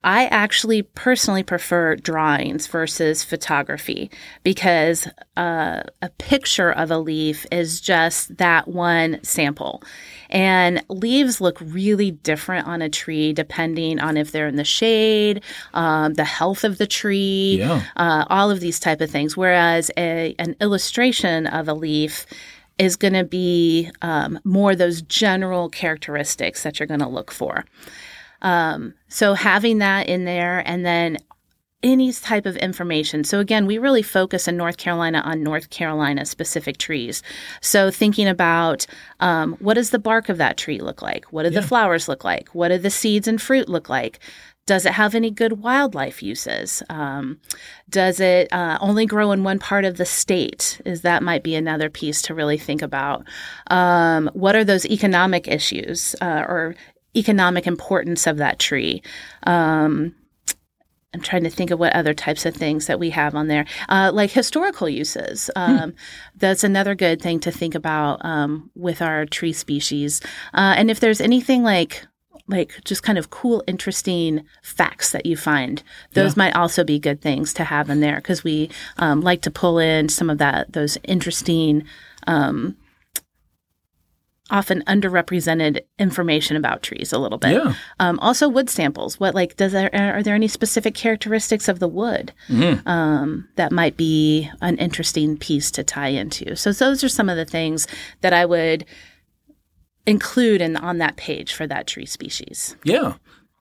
I 0.04 0.26
actually 0.26 0.82
personally 0.82 1.44
prefer 1.44 1.94
drawings 1.96 2.66
versus 2.66 3.22
photography 3.22 4.10
because 4.42 5.06
uh, 5.36 5.82
a 6.00 6.08
picture 6.18 6.72
of 6.72 6.90
a 6.90 6.98
leaf 6.98 7.46
is 7.52 7.80
just 7.80 8.36
that 8.38 8.66
one 8.66 9.22
sample. 9.22 9.82
And 10.28 10.82
leaves 10.88 11.40
look 11.40 11.58
really 11.60 12.10
different 12.10 12.66
on 12.66 12.82
a 12.82 12.88
tree 12.88 13.32
depending 13.32 14.00
on 14.00 14.16
if 14.16 14.32
they're 14.32 14.48
in 14.48 14.56
the 14.56 14.64
shade, 14.64 15.42
um, 15.74 16.14
the 16.14 16.24
health 16.24 16.64
of 16.64 16.78
the 16.78 16.86
tree, 16.86 17.56
yeah. 17.58 17.82
uh, 17.96 18.24
all 18.28 18.50
of 18.50 18.60
these 18.60 18.80
type 18.80 19.00
of 19.00 19.10
things. 19.10 19.36
Whereas 19.36 19.90
a, 19.96 20.34
an 20.38 20.56
illustration 20.60 21.46
of 21.46 21.68
a 21.68 21.74
leaf 21.74 22.26
is 22.78 22.96
going 22.96 23.12
to 23.12 23.24
be 23.24 23.90
um, 24.00 24.40
more 24.42 24.74
those 24.74 25.02
general 25.02 25.68
characteristics 25.68 26.64
that 26.64 26.80
you're 26.80 26.86
going 26.86 27.00
to 27.00 27.08
look 27.08 27.30
for. 27.30 27.64
Um, 28.42 28.94
so 29.08 29.34
having 29.34 29.78
that 29.78 30.08
in 30.08 30.24
there 30.24 30.62
and 30.66 30.84
then 30.84 31.16
any 31.82 32.12
type 32.12 32.46
of 32.46 32.56
information. 32.58 33.24
So 33.24 33.40
again, 33.40 33.66
we 33.66 33.78
really 33.78 34.02
focus 34.02 34.46
in 34.46 34.56
North 34.56 34.76
Carolina 34.76 35.20
on 35.24 35.42
North 35.42 35.70
Carolina 35.70 36.24
specific 36.24 36.78
trees. 36.78 37.22
So 37.60 37.90
thinking 37.90 38.28
about 38.28 38.86
um, 39.18 39.54
what 39.54 39.74
does 39.74 39.90
the 39.90 39.98
bark 39.98 40.28
of 40.28 40.38
that 40.38 40.56
tree 40.56 40.80
look 40.80 41.02
like? 41.02 41.24
What 41.26 41.42
do 41.42 41.50
yeah. 41.50 41.60
the 41.60 41.66
flowers 41.66 42.06
look 42.06 42.22
like? 42.22 42.48
What 42.50 42.68
do 42.68 42.78
the 42.78 42.90
seeds 42.90 43.26
and 43.26 43.42
fruit 43.42 43.68
look 43.68 43.88
like? 43.88 44.20
does 44.66 44.86
it 44.86 44.92
have 44.92 45.14
any 45.14 45.30
good 45.30 45.54
wildlife 45.54 46.22
uses? 46.22 46.82
Um, 46.88 47.40
does 47.90 48.20
it 48.20 48.52
uh, 48.52 48.78
only 48.80 49.06
grow 49.06 49.32
in 49.32 49.42
one 49.42 49.58
part 49.58 49.84
of 49.84 49.96
the 49.96 50.04
state? 50.04 50.80
Is 50.84 51.02
that 51.02 51.22
might 51.22 51.42
be 51.42 51.56
another 51.56 51.90
piece 51.90 52.22
to 52.22 52.34
really 52.34 52.58
think 52.58 52.80
about. 52.80 53.26
Um, 53.68 54.30
what 54.34 54.54
are 54.54 54.64
those 54.64 54.86
economic 54.86 55.48
issues 55.48 56.14
uh, 56.20 56.44
or 56.46 56.76
economic 57.16 57.66
importance 57.66 58.26
of 58.26 58.38
that 58.38 58.58
tree? 58.58 59.02
Um, 59.44 60.14
I'm 61.14 61.20
trying 61.20 61.44
to 61.44 61.50
think 61.50 61.70
of 61.70 61.78
what 61.78 61.92
other 61.92 62.14
types 62.14 62.46
of 62.46 62.54
things 62.54 62.86
that 62.86 62.98
we 62.98 63.10
have 63.10 63.34
on 63.34 63.48
there, 63.48 63.66
uh, 63.88 64.10
like 64.14 64.30
historical 64.30 64.88
uses. 64.88 65.50
Um, 65.54 65.78
hmm. 65.78 65.96
That's 66.36 66.64
another 66.64 66.94
good 66.94 67.20
thing 67.20 67.38
to 67.40 67.50
think 67.50 67.74
about 67.74 68.24
um, 68.24 68.70
with 68.74 69.02
our 69.02 69.26
tree 69.26 69.52
species. 69.52 70.22
Uh, 70.54 70.74
and 70.76 70.90
if 70.90 71.00
there's 71.00 71.20
anything 71.20 71.62
like 71.62 72.06
like 72.48 72.72
just 72.84 73.02
kind 73.02 73.18
of 73.18 73.30
cool, 73.30 73.62
interesting 73.66 74.44
facts 74.62 75.12
that 75.12 75.26
you 75.26 75.36
find. 75.36 75.82
Those 76.12 76.36
yeah. 76.36 76.44
might 76.44 76.56
also 76.56 76.82
be 76.82 76.98
good 76.98 77.20
things 77.20 77.54
to 77.54 77.64
have 77.64 77.88
in 77.88 78.00
there 78.00 78.16
because 78.16 78.42
we 78.42 78.68
um, 78.98 79.20
like 79.20 79.42
to 79.42 79.50
pull 79.50 79.78
in 79.78 80.08
some 80.08 80.28
of 80.28 80.38
that 80.38 80.72
those 80.72 80.98
interesting 81.04 81.84
um, 82.26 82.76
often 84.52 84.84
underrepresented 84.86 85.80
information 85.98 86.56
about 86.56 86.82
trees 86.82 87.12
a 87.12 87.18
little 87.18 87.38
bit. 87.38 87.52
Yeah. 87.52 87.74
Um, 87.98 88.20
also, 88.20 88.48
wood 88.48 88.70
samples. 88.70 89.18
What 89.18 89.34
like 89.34 89.56
does 89.56 89.72
there 89.72 89.90
are 89.92 90.22
there 90.22 90.34
any 90.34 90.46
specific 90.46 90.94
characteristics 90.94 91.66
of 91.66 91.80
the 91.80 91.88
wood 91.88 92.32
mm. 92.48 92.86
um, 92.86 93.48
that 93.56 93.72
might 93.72 93.96
be 93.96 94.48
an 94.60 94.76
interesting 94.76 95.36
piece 95.36 95.70
to 95.72 95.82
tie 95.82 96.08
into? 96.08 96.54
So 96.54 96.72
those 96.72 97.02
are 97.02 97.08
some 97.08 97.28
of 97.28 97.36
the 97.36 97.46
things 97.46 97.88
that 98.20 98.32
I 98.32 98.44
would 98.44 98.84
include 100.06 100.60
in 100.60 100.76
on 100.76 100.98
that 100.98 101.16
page 101.16 101.54
for 101.54 101.66
that 101.66 101.86
tree 101.86 102.06
species. 102.06 102.76
Yeah. 102.84 103.14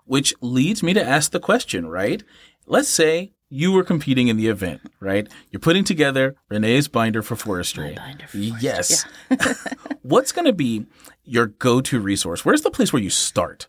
Which 0.05 0.33
leads 0.41 0.83
me 0.83 0.93
to 0.93 1.03
ask 1.03 1.31
the 1.31 1.39
question, 1.39 1.87
right? 1.87 2.21
Let's 2.65 2.89
say 2.89 3.31
you 3.51 3.73
were 3.73 3.83
competing 3.83 4.29
in 4.29 4.37
the 4.37 4.47
event, 4.47 4.81
right? 5.01 5.27
You're 5.51 5.59
putting 5.59 5.83
together 5.83 6.35
Renee's 6.49 6.87
binder 6.87 7.21
for 7.21 7.35
forestry. 7.35 7.93
Binder 7.95 8.25
for 8.25 8.37
forestry. 8.37 8.57
Yes. 8.61 9.05
Yeah. 9.29 9.53
What's 10.01 10.31
going 10.31 10.45
to 10.45 10.53
be 10.53 10.85
your 11.25 11.47
go-to 11.47 11.99
resource? 11.99 12.45
Where's 12.45 12.61
the 12.61 12.71
place 12.71 12.93
where 12.93 13.01
you 13.01 13.09
start? 13.09 13.67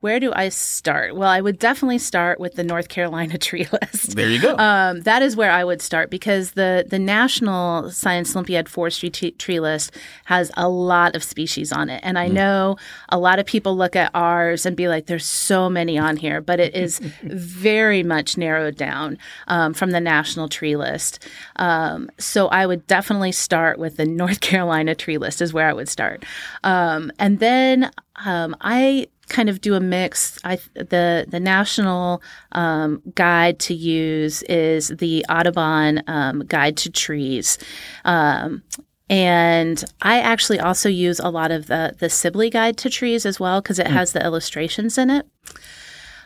Where 0.00 0.18
do 0.18 0.32
I 0.34 0.48
start? 0.48 1.14
Well, 1.14 1.28
I 1.28 1.42
would 1.42 1.58
definitely 1.58 1.98
start 1.98 2.40
with 2.40 2.54
the 2.54 2.64
North 2.64 2.88
Carolina 2.88 3.36
tree 3.38 3.66
list. 3.70 4.16
There 4.16 4.30
you 4.30 4.40
go. 4.40 4.56
Um, 4.56 5.02
that 5.02 5.20
is 5.20 5.36
where 5.36 5.50
I 5.50 5.62
would 5.62 5.82
start 5.82 6.08
because 6.08 6.52
the 6.52 6.86
the 6.88 6.98
National 6.98 7.90
Science 7.90 8.34
Olympiad 8.34 8.66
Forestry 8.66 9.10
t- 9.10 9.32
Tree 9.32 9.60
List 9.60 9.92
has 10.24 10.50
a 10.56 10.70
lot 10.70 11.14
of 11.14 11.22
species 11.22 11.70
on 11.70 11.90
it, 11.90 12.00
and 12.02 12.18
I 12.18 12.30
mm. 12.30 12.32
know 12.32 12.76
a 13.10 13.18
lot 13.18 13.38
of 13.38 13.44
people 13.44 13.76
look 13.76 13.94
at 13.94 14.10
ours 14.14 14.64
and 14.64 14.74
be 14.74 14.88
like, 14.88 15.04
"There's 15.04 15.26
so 15.26 15.68
many 15.68 15.98
on 15.98 16.16
here," 16.16 16.40
but 16.40 16.60
it 16.60 16.74
is 16.74 16.98
very 17.22 18.02
much 18.02 18.38
narrowed 18.38 18.76
down 18.76 19.18
um, 19.48 19.74
from 19.74 19.90
the 19.90 20.00
National 20.00 20.48
Tree 20.48 20.76
List. 20.76 21.28
Um, 21.56 22.10
so 22.18 22.48
I 22.48 22.64
would 22.64 22.86
definitely 22.86 23.32
start 23.32 23.78
with 23.78 23.98
the 23.98 24.06
North 24.06 24.40
Carolina 24.50 24.94
Tree 24.94 25.18
List. 25.18 25.42
Is 25.42 25.52
where 25.52 25.68
I 25.68 25.74
would 25.74 25.90
start, 25.90 26.24
um, 26.64 27.12
and 27.18 27.38
then 27.38 27.90
um, 28.24 28.56
I 28.62 29.08
kind 29.30 29.48
of 29.48 29.60
do 29.60 29.74
a 29.74 29.80
mix. 29.80 30.38
I, 30.44 30.58
the 30.74 31.24
the 31.26 31.40
national 31.40 32.22
um, 32.52 33.00
guide 33.14 33.58
to 33.60 33.74
use 33.74 34.42
is 34.42 34.88
the 34.88 35.24
Audubon 35.30 36.02
um, 36.06 36.40
Guide 36.46 36.76
to 36.78 36.90
Trees. 36.90 37.56
Um, 38.04 38.62
and 39.08 39.82
I 40.02 40.20
actually 40.20 40.60
also 40.60 40.88
use 40.88 41.18
a 41.18 41.30
lot 41.30 41.50
of 41.50 41.66
the 41.66 41.96
the 41.98 42.10
Sibley 42.10 42.50
Guide 42.50 42.76
to 42.78 42.90
Trees 42.90 43.24
as 43.24 43.40
well 43.40 43.62
because 43.62 43.78
it 43.78 43.86
mm. 43.86 43.92
has 43.92 44.12
the 44.12 44.22
illustrations 44.22 44.98
in 44.98 45.08
it. 45.10 45.26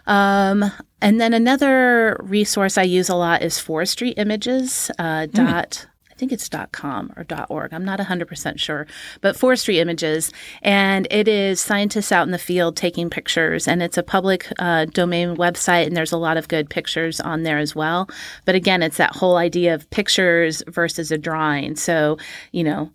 Um, 0.07 0.71
and 1.01 1.21
then 1.21 1.33
another 1.33 2.19
resource 2.23 2.77
I 2.77 2.83
use 2.83 3.09
a 3.09 3.15
lot 3.15 3.43
is 3.43 3.59
Forestry 3.59 4.11
Images. 4.11 4.91
Uh, 4.99 5.27
mm. 5.27 5.33
dot 5.33 5.87
I 6.15 6.17
think 6.17 6.31
it's 6.31 6.49
dot 6.49 6.71
.com 6.71 7.13
or 7.17 7.25
dot 7.25 7.47
.org. 7.51 7.75
I'm 7.75 7.85
not 7.85 7.99
100% 7.99 8.59
sure, 8.61 8.87
but 9.21 9.37
forestry 9.37 9.81
images, 9.81 10.31
and 10.63 11.09
it 11.11 11.27
is 11.27 11.61
scientists 11.61 12.13
out 12.13 12.25
in 12.25 12.31
the 12.31 12.39
field 12.39 12.77
taking 12.77 13.11
pictures, 13.11 13.67
and 13.67 13.83
it's 13.83 13.99
a 13.99 14.03
public 14.03 14.47
uh, 14.61 14.85
domain 14.85 15.37
website, 15.37 15.87
and 15.89 15.97
there's 15.97 16.13
a 16.13 16.17
lot 16.17 16.37
of 16.37 16.47
good 16.47 16.71
pictures 16.71 17.21
on 17.21 17.43
there 17.43 17.59
as 17.59 17.75
well. 17.75 18.09
But 18.45 18.55
again, 18.55 18.81
it's 18.81 18.99
that 18.99 19.17
whole 19.17 19.37
idea 19.37 19.75
of 19.75 19.91
pictures 19.91 20.63
versus 20.69 21.11
a 21.11 21.19
drawing. 21.19 21.75
So 21.75 22.19
you 22.53 22.63
know, 22.63 22.93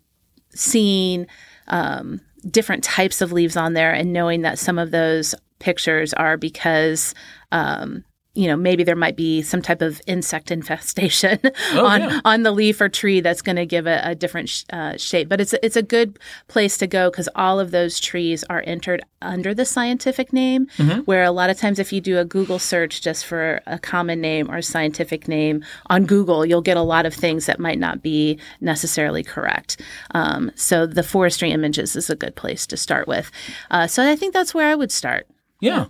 seeing 0.52 1.28
um, 1.68 2.22
different 2.50 2.86
types 2.86 3.20
of 3.20 3.34
leaves 3.34 3.58
on 3.58 3.74
there, 3.74 3.92
and 3.92 4.14
knowing 4.14 4.44
that 4.44 4.60
some 4.60 4.80
of 4.80 4.92
those 4.92 5.36
pictures 5.60 6.14
are 6.14 6.38
because 6.38 7.14
um, 7.52 8.06
you 8.40 8.48
know 8.48 8.56
maybe 8.56 8.86
there 8.86 8.96
might 8.96 9.18
be 9.18 9.42
some 9.42 9.62
type 9.62 9.82
of 9.82 10.02
insect 10.08 10.50
infestation 10.60 11.40
oh, 11.74 11.86
on 11.86 12.02
yeah. 12.02 12.22
on 12.24 12.44
the 12.44 12.52
leaf 12.52 12.80
or 12.80 12.88
tree 12.88 13.20
that's 13.20 13.42
going 13.42 13.58
to 13.58 13.66
give 13.66 13.86
it 13.86 14.02
a 14.04 14.16
different 14.16 14.48
sh- 14.48 14.64
uh, 14.72 14.96
shape 14.98 15.28
but 15.28 15.42
it's 15.42 15.54
it's 15.62 15.76
a 15.76 15.84
good 15.84 16.18
place 16.48 16.78
to 16.78 16.88
go 16.88 17.12
because 17.12 17.28
all 17.36 17.60
of 17.60 17.72
those 17.72 18.00
trees 18.00 18.44
are 18.50 18.64
entered 18.66 19.04
under 19.22 19.54
the 19.54 19.66
scientific 19.66 20.32
name 20.32 20.68
mm-hmm. 20.78 21.02
where 21.02 21.24
a 21.24 21.32
lot 21.32 21.50
of 21.50 21.58
times 21.58 21.80
if 21.80 21.92
you 21.92 22.00
do 22.00 22.18
a 22.18 22.24
google 22.24 22.60
search 22.60 23.02
just 23.02 23.26
for 23.26 23.62
a 23.68 23.78
common 23.78 24.22
name 24.22 24.50
or 24.50 24.58
a 24.58 24.64
scientific 24.64 25.28
name 25.28 25.64
on 25.88 26.06
google 26.06 26.46
you'll 26.46 26.62
get 26.62 26.78
a 26.78 26.82
lot 26.82 27.06
of 27.06 27.14
things 27.14 27.46
that 27.46 27.60
might 27.60 27.80
not 27.80 28.02
be 28.02 28.40
necessarily 28.62 29.24
correct 29.24 29.82
um, 30.12 30.50
so 30.56 30.86
the 30.86 31.04
forestry 31.04 31.52
images 31.52 31.96
is 31.98 32.10
a 32.10 32.16
good 32.16 32.36
place 32.36 32.66
to 32.66 32.78
start 32.78 33.08
with 33.08 33.30
uh, 33.72 33.86
so 33.86 34.08
i 34.10 34.16
think 34.16 34.34
that's 34.34 34.54
where 34.54 34.72
i 34.72 34.76
would 34.76 34.92
start 34.92 35.28
yeah. 35.60 35.76
yeah. 35.76 35.86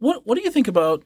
What 0.00 0.26
What 0.26 0.36
do 0.36 0.42
you 0.42 0.50
think 0.50 0.66
about 0.66 1.04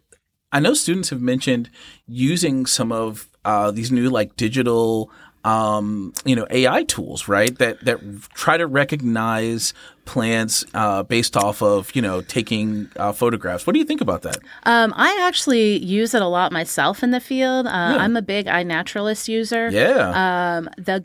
I 0.54 0.60
know 0.60 0.72
students 0.72 1.10
have 1.10 1.20
mentioned 1.20 1.68
using 2.06 2.64
some 2.64 2.92
of 2.92 3.28
uh, 3.44 3.72
these 3.72 3.90
new 3.90 4.08
like 4.08 4.36
digital 4.36 5.10
um, 5.44 6.12
you 6.24 6.34
know 6.34 6.46
AI 6.48 6.84
tools, 6.84 7.28
right? 7.28 7.56
That 7.58 7.84
that 7.84 8.00
try 8.34 8.56
to 8.56 8.66
recognize 8.66 9.74
plants 10.04 10.64
uh, 10.72 11.02
based 11.02 11.36
off 11.36 11.60
of 11.60 11.94
you 11.94 12.00
know 12.00 12.22
taking 12.22 12.88
uh, 12.96 13.12
photographs. 13.12 13.66
What 13.66 13.74
do 13.74 13.80
you 13.80 13.84
think 13.84 14.00
about 14.00 14.22
that? 14.22 14.38
Um, 14.62 14.94
I 14.96 15.18
actually 15.20 15.84
use 15.84 16.14
it 16.14 16.22
a 16.22 16.28
lot 16.28 16.52
myself 16.52 17.02
in 17.02 17.10
the 17.10 17.20
field. 17.20 17.66
Uh, 17.66 17.70
yeah. 17.70 17.96
I'm 17.96 18.16
a 18.16 18.22
big 18.22 18.46
iNaturalist 18.46 19.28
user. 19.28 19.70
Yeah. 19.70 20.56
Um, 20.56 20.70
the 20.78 21.04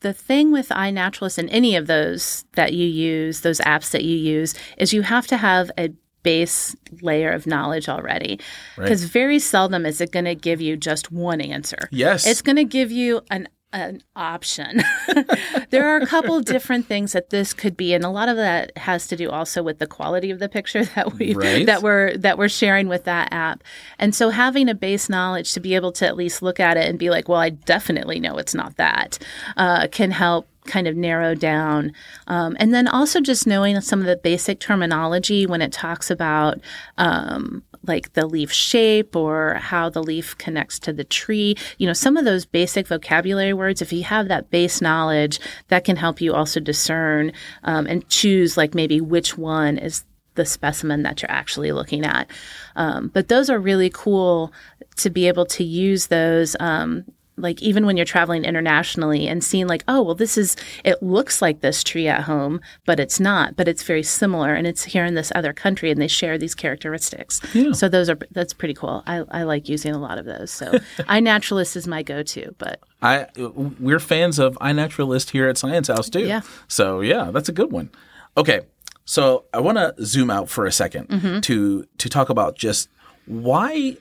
the 0.00 0.12
thing 0.12 0.52
with 0.52 0.68
iNaturalist 0.68 1.38
and 1.38 1.48
any 1.50 1.74
of 1.74 1.86
those 1.86 2.44
that 2.52 2.72
you 2.72 2.86
use, 2.86 3.40
those 3.40 3.60
apps 3.60 3.90
that 3.92 4.04
you 4.04 4.16
use, 4.16 4.54
is 4.76 4.92
you 4.92 5.02
have 5.02 5.26
to 5.28 5.36
have 5.36 5.70
a 5.78 5.90
base 6.28 6.76
layer 7.00 7.32
of 7.32 7.46
knowledge 7.46 7.88
already. 7.88 8.38
Because 8.76 9.02
right. 9.02 9.12
very 9.12 9.38
seldom 9.38 9.86
is 9.86 9.98
it 10.02 10.12
going 10.12 10.26
to 10.26 10.34
give 10.34 10.60
you 10.60 10.76
just 10.76 11.10
one 11.10 11.40
answer. 11.40 11.88
Yes. 11.90 12.26
It's 12.26 12.42
going 12.42 12.56
to 12.56 12.64
give 12.64 12.92
you 12.92 13.22
an 13.30 13.48
an 13.72 14.02
option. 14.16 14.82
there 15.70 15.86
are 15.86 15.98
a 15.98 16.06
couple 16.06 16.40
different 16.40 16.86
things 16.86 17.12
that 17.12 17.30
this 17.30 17.52
could 17.52 17.76
be, 17.76 17.92
and 17.92 18.02
a 18.02 18.08
lot 18.08 18.28
of 18.28 18.36
that 18.36 18.76
has 18.78 19.06
to 19.08 19.16
do 19.16 19.30
also 19.30 19.62
with 19.62 19.78
the 19.78 19.86
quality 19.86 20.30
of 20.30 20.38
the 20.38 20.48
picture 20.48 20.84
that 20.84 21.14
we 21.14 21.34
right. 21.34 21.66
that 21.66 21.82
we're 21.82 22.16
that 22.18 22.36
we're 22.36 22.48
sharing 22.48 22.88
with 22.88 23.04
that 23.04 23.32
app. 23.32 23.62
And 23.98 24.14
so 24.14 24.30
having 24.30 24.68
a 24.68 24.74
base 24.74 25.08
knowledge 25.08 25.52
to 25.54 25.60
be 25.60 25.74
able 25.74 25.92
to 25.92 26.06
at 26.06 26.16
least 26.16 26.42
look 26.42 26.60
at 26.60 26.76
it 26.76 26.88
and 26.88 26.98
be 26.98 27.10
like, 27.10 27.28
well, 27.28 27.40
I 27.40 27.50
definitely 27.50 28.20
know 28.20 28.36
it's 28.36 28.54
not 28.54 28.76
that, 28.76 29.18
uh, 29.56 29.88
can 29.90 30.10
help 30.10 30.46
kind 30.68 30.86
of 30.86 30.96
narrow 30.96 31.34
down. 31.34 31.92
Um, 32.28 32.56
and 32.60 32.72
then 32.72 32.86
also 32.86 33.20
just 33.20 33.46
knowing 33.46 33.80
some 33.80 34.00
of 34.00 34.06
the 34.06 34.16
basic 34.16 34.60
terminology 34.60 35.46
when 35.46 35.62
it 35.62 35.72
talks 35.72 36.10
about 36.10 36.60
um, 36.96 37.64
like 37.84 38.12
the 38.12 38.26
leaf 38.26 38.52
shape 38.52 39.16
or 39.16 39.54
how 39.54 39.88
the 39.88 40.02
leaf 40.02 40.36
connects 40.38 40.78
to 40.80 40.92
the 40.92 41.04
tree. 41.04 41.56
You 41.78 41.86
know, 41.86 41.92
some 41.92 42.16
of 42.16 42.24
those 42.24 42.44
basic 42.44 42.86
vocabulary 42.86 43.54
words, 43.54 43.82
if 43.82 43.92
you 43.92 44.04
have 44.04 44.28
that 44.28 44.50
base 44.50 44.80
knowledge, 44.80 45.40
that 45.68 45.84
can 45.84 45.96
help 45.96 46.20
you 46.20 46.34
also 46.34 46.60
discern 46.60 47.32
um, 47.64 47.86
and 47.86 48.08
choose 48.08 48.56
like 48.56 48.74
maybe 48.74 49.00
which 49.00 49.36
one 49.36 49.78
is 49.78 50.04
the 50.34 50.46
specimen 50.46 51.02
that 51.02 51.20
you're 51.20 51.30
actually 51.30 51.72
looking 51.72 52.04
at. 52.04 52.30
Um, 52.76 53.08
but 53.08 53.28
those 53.28 53.50
are 53.50 53.58
really 53.58 53.90
cool 53.90 54.52
to 54.96 55.10
be 55.10 55.26
able 55.28 55.46
to 55.46 55.64
use 55.64 56.06
those 56.06 56.54
um, 56.60 57.04
like 57.40 57.62
even 57.62 57.86
when 57.86 57.96
you're 57.96 58.06
traveling 58.06 58.44
internationally 58.44 59.26
and 59.28 59.42
seeing 59.42 59.66
like 59.66 59.84
oh 59.88 60.02
well 60.02 60.14
this 60.14 60.36
is 60.36 60.56
it 60.84 61.02
looks 61.02 61.40
like 61.40 61.60
this 61.60 61.82
tree 61.82 62.08
at 62.08 62.22
home 62.22 62.60
but 62.86 63.00
it's 63.00 63.18
not 63.20 63.56
but 63.56 63.68
it's 63.68 63.82
very 63.82 64.02
similar 64.02 64.54
and 64.54 64.66
it's 64.66 64.84
here 64.84 65.04
in 65.04 65.14
this 65.14 65.32
other 65.34 65.52
country 65.52 65.90
and 65.90 66.00
they 66.00 66.08
share 66.08 66.38
these 66.38 66.54
characteristics. 66.54 67.40
Yeah. 67.54 67.72
so 67.72 67.88
those 67.88 68.08
are 68.08 68.18
that's 68.30 68.52
pretty 68.52 68.74
cool. 68.74 69.02
I, 69.06 69.24
I 69.30 69.42
like 69.44 69.68
using 69.68 69.94
a 69.94 69.98
lot 69.98 70.18
of 70.18 70.24
those. 70.24 70.50
So 70.50 70.72
iNaturalist 70.98 71.76
is 71.76 71.86
my 71.86 72.02
go-to 72.02 72.54
but 72.58 72.80
i 73.02 73.26
we're 73.36 74.00
fans 74.00 74.38
of 74.38 74.56
iNaturalist 74.58 75.30
here 75.30 75.48
at 75.48 75.58
science 75.58 75.88
house 75.88 76.10
too. 76.10 76.26
Yeah. 76.26 76.42
So 76.68 77.00
yeah 77.00 77.30
that's 77.30 77.48
a 77.48 77.52
good 77.52 77.70
one. 77.72 77.90
Okay 78.36 78.60
so 79.04 79.46
i 79.54 79.58
want 79.58 79.78
to 79.78 79.94
zoom 80.04 80.30
out 80.30 80.50
for 80.50 80.66
a 80.66 80.68
2nd 80.68 81.06
mm-hmm. 81.06 81.40
to 81.40 81.86
to 81.96 82.08
talk 82.10 82.28
about 82.28 82.56
just 82.56 82.90
why 83.24 83.96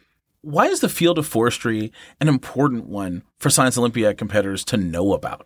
why 0.48 0.68
is 0.68 0.80
the 0.80 0.88
field 0.88 1.18
of 1.20 1.28
forestry 1.28 1.92
an 2.22 2.30
important 2.30 2.88
one 2.88 3.22
for 3.38 3.50
Science 3.50 3.78
Olympiad 3.78 4.18
competitors 4.18 4.64
to 4.66 4.78
know 4.78 5.14
about? 5.14 5.46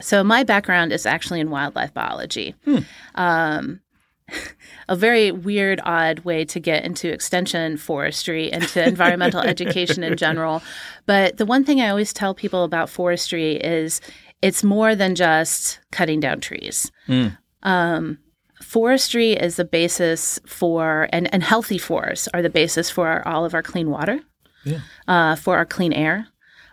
So, 0.00 0.22
my 0.22 0.44
background 0.44 0.92
is 0.92 1.04
actually 1.04 1.40
in 1.40 1.50
wildlife 1.50 1.92
biology. 1.92 2.54
Hmm. 2.64 2.78
Um, 3.16 3.80
a 4.88 4.94
very 4.94 5.32
weird, 5.32 5.80
odd 5.82 6.20
way 6.20 6.44
to 6.44 6.60
get 6.60 6.84
into 6.84 7.12
extension 7.12 7.76
forestry 7.76 8.52
and 8.52 8.68
to 8.68 8.86
environmental 8.86 9.40
education 9.44 10.04
in 10.04 10.16
general. 10.16 10.62
But 11.06 11.38
the 11.38 11.46
one 11.46 11.64
thing 11.64 11.80
I 11.80 11.88
always 11.88 12.12
tell 12.12 12.34
people 12.34 12.62
about 12.62 12.88
forestry 12.88 13.56
is 13.56 14.00
it's 14.42 14.62
more 14.62 14.94
than 14.94 15.16
just 15.16 15.80
cutting 15.90 16.20
down 16.20 16.40
trees. 16.40 16.92
Mm. 17.08 17.36
Um, 17.64 18.18
forestry 18.68 19.32
is 19.32 19.56
the 19.56 19.64
basis 19.64 20.38
for, 20.44 21.08
and, 21.10 21.32
and 21.32 21.42
healthy 21.42 21.78
forests 21.78 22.28
are 22.34 22.42
the 22.42 22.50
basis 22.50 22.90
for 22.90 23.08
our, 23.08 23.26
all 23.26 23.46
of 23.46 23.54
our 23.54 23.62
clean 23.62 23.88
water, 23.88 24.20
yeah. 24.62 24.80
uh, 25.08 25.34
for 25.36 25.56
our 25.56 25.64
clean 25.64 25.90
air, 25.94 26.28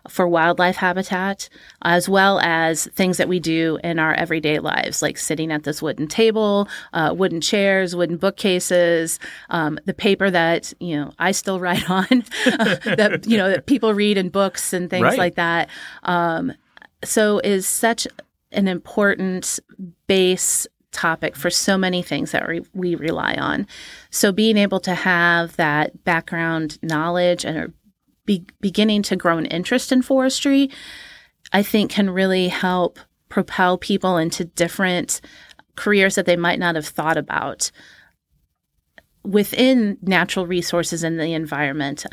for 0.09 0.27
wildlife 0.27 0.75
habitat, 0.75 1.47
as 1.83 2.09
well 2.09 2.41
as 2.41 2.87
things 2.87 3.15
that 3.15 3.29
we 3.29 3.39
do 3.39 3.79
in 3.81 3.97
our 3.97 4.13
everyday 4.13 4.59
lives, 4.59 5.01
like 5.01 5.17
sitting 5.17 5.53
at 5.53 5.63
this 5.63 5.81
wooden 5.81 6.05
table, 6.05 6.67
uh, 6.91 7.15
wooden 7.17 7.39
chairs, 7.39 7.95
wooden 7.95 8.17
bookcases, 8.17 9.17
um, 9.49 9.79
the 9.85 9.93
paper 9.93 10.29
that 10.29 10.73
you 10.81 10.97
know 10.97 11.13
I 11.17 11.31
still 11.31 11.59
write 11.61 11.89
on, 11.89 12.07
that 12.45 13.23
you 13.25 13.37
know 13.37 13.49
that 13.49 13.67
people 13.67 13.93
read 13.93 14.17
in 14.17 14.27
books 14.27 14.73
and 14.73 14.89
things 14.89 15.03
right. 15.03 15.17
like 15.17 15.35
that. 15.35 15.69
Um, 16.03 16.51
so 17.05 17.39
is 17.39 17.65
such 17.65 18.05
an 18.51 18.67
important 18.67 19.59
base 20.07 20.67
topic 20.95 21.35
for 21.35 21.49
so 21.49 21.77
many 21.77 22.01
things 22.01 22.31
that 22.31 22.47
we, 22.47 22.61
we 22.73 22.95
rely 22.95 23.35
on. 23.35 23.67
So 24.09 24.31
being 24.31 24.57
able 24.57 24.79
to 24.81 24.95
have 24.95 25.55
that 25.57 26.03
background 26.03 26.79
knowledge 26.81 27.45
and 27.45 27.73
be, 28.25 28.45
beginning 28.61 29.03
to 29.03 29.15
grow 29.15 29.37
an 29.37 29.45
interest 29.45 29.91
in 29.91 30.01
forestry, 30.01 30.71
I 31.51 31.61
think 31.61 31.91
can 31.91 32.09
really 32.09 32.47
help 32.47 32.97
propel 33.29 33.77
people 33.77 34.17
into 34.17 34.45
different 34.45 35.21
careers 35.75 36.15
that 36.15 36.25
they 36.25 36.37
might 36.37 36.59
not 36.59 36.75
have 36.75 36.87
thought 36.87 37.17
about 37.17 37.71
within 39.25 39.97
natural 40.01 40.45
resources 40.45 41.03
and 41.03 41.19
the 41.19 41.33
environment 41.33 42.03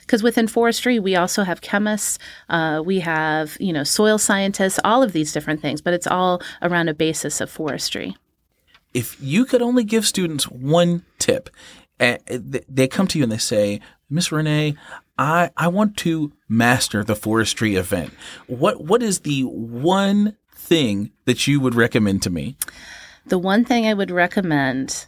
because 0.00 0.20
um, 0.20 0.24
within 0.24 0.48
forestry 0.48 0.98
we 0.98 1.14
also 1.14 1.42
have 1.44 1.60
chemists 1.60 2.18
uh, 2.48 2.82
we 2.84 3.00
have 3.00 3.56
you 3.60 3.72
know 3.72 3.84
soil 3.84 4.16
scientists 4.16 4.80
all 4.82 5.02
of 5.02 5.12
these 5.12 5.32
different 5.32 5.60
things 5.60 5.82
but 5.82 5.92
it's 5.92 6.06
all 6.06 6.40
around 6.62 6.88
a 6.88 6.94
basis 6.94 7.40
of 7.40 7.50
forestry 7.50 8.16
if 8.94 9.20
you 9.20 9.44
could 9.44 9.60
only 9.60 9.84
give 9.84 10.06
students 10.06 10.48
one 10.48 11.04
tip 11.18 11.50
eh, 12.00 12.18
and 12.26 12.64
they 12.68 12.88
come 12.88 13.06
to 13.08 13.18
you 13.18 13.24
and 13.24 13.32
they 13.32 13.38
say 13.38 13.80
miss 14.08 14.32
renee 14.32 14.76
I, 15.18 15.50
I 15.56 15.68
want 15.68 15.96
to 15.98 16.32
master 16.48 17.04
the 17.04 17.14
forestry 17.14 17.76
event. 17.76 18.12
What 18.46 18.84
what 18.84 19.02
is 19.02 19.20
the 19.20 19.42
one 19.44 20.36
thing 20.54 21.12
that 21.24 21.46
you 21.46 21.60
would 21.60 21.74
recommend 21.74 22.22
to 22.22 22.30
me? 22.30 22.56
The 23.26 23.38
one 23.38 23.64
thing 23.64 23.86
I 23.86 23.94
would 23.94 24.10
recommend 24.10 25.06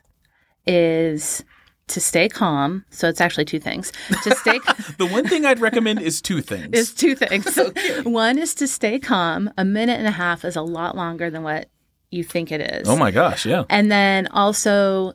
is 0.66 1.44
to 1.88 2.00
stay 2.00 2.28
calm. 2.28 2.84
So 2.90 3.08
it's 3.08 3.20
actually 3.20 3.44
two 3.44 3.60
things. 3.60 3.92
To 4.22 4.34
stay 4.36 4.58
The 4.98 5.06
one 5.06 5.26
thing 5.28 5.44
I'd 5.44 5.60
recommend 5.60 6.00
is 6.00 6.22
two 6.22 6.40
things. 6.40 6.68
Is 6.72 6.94
two 6.94 7.14
things. 7.14 7.58
okay. 7.58 8.02
One 8.02 8.38
is 8.38 8.54
to 8.56 8.68
stay 8.68 8.98
calm. 8.98 9.50
A 9.58 9.64
minute 9.64 9.98
and 9.98 10.06
a 10.06 10.12
half 10.12 10.44
is 10.44 10.56
a 10.56 10.62
lot 10.62 10.96
longer 10.96 11.30
than 11.30 11.42
what 11.42 11.68
you 12.10 12.24
think 12.24 12.52
it 12.52 12.60
is. 12.60 12.88
Oh 12.88 12.96
my 12.96 13.10
gosh, 13.10 13.46
yeah. 13.46 13.64
And 13.68 13.90
then 13.90 14.28
also 14.28 15.14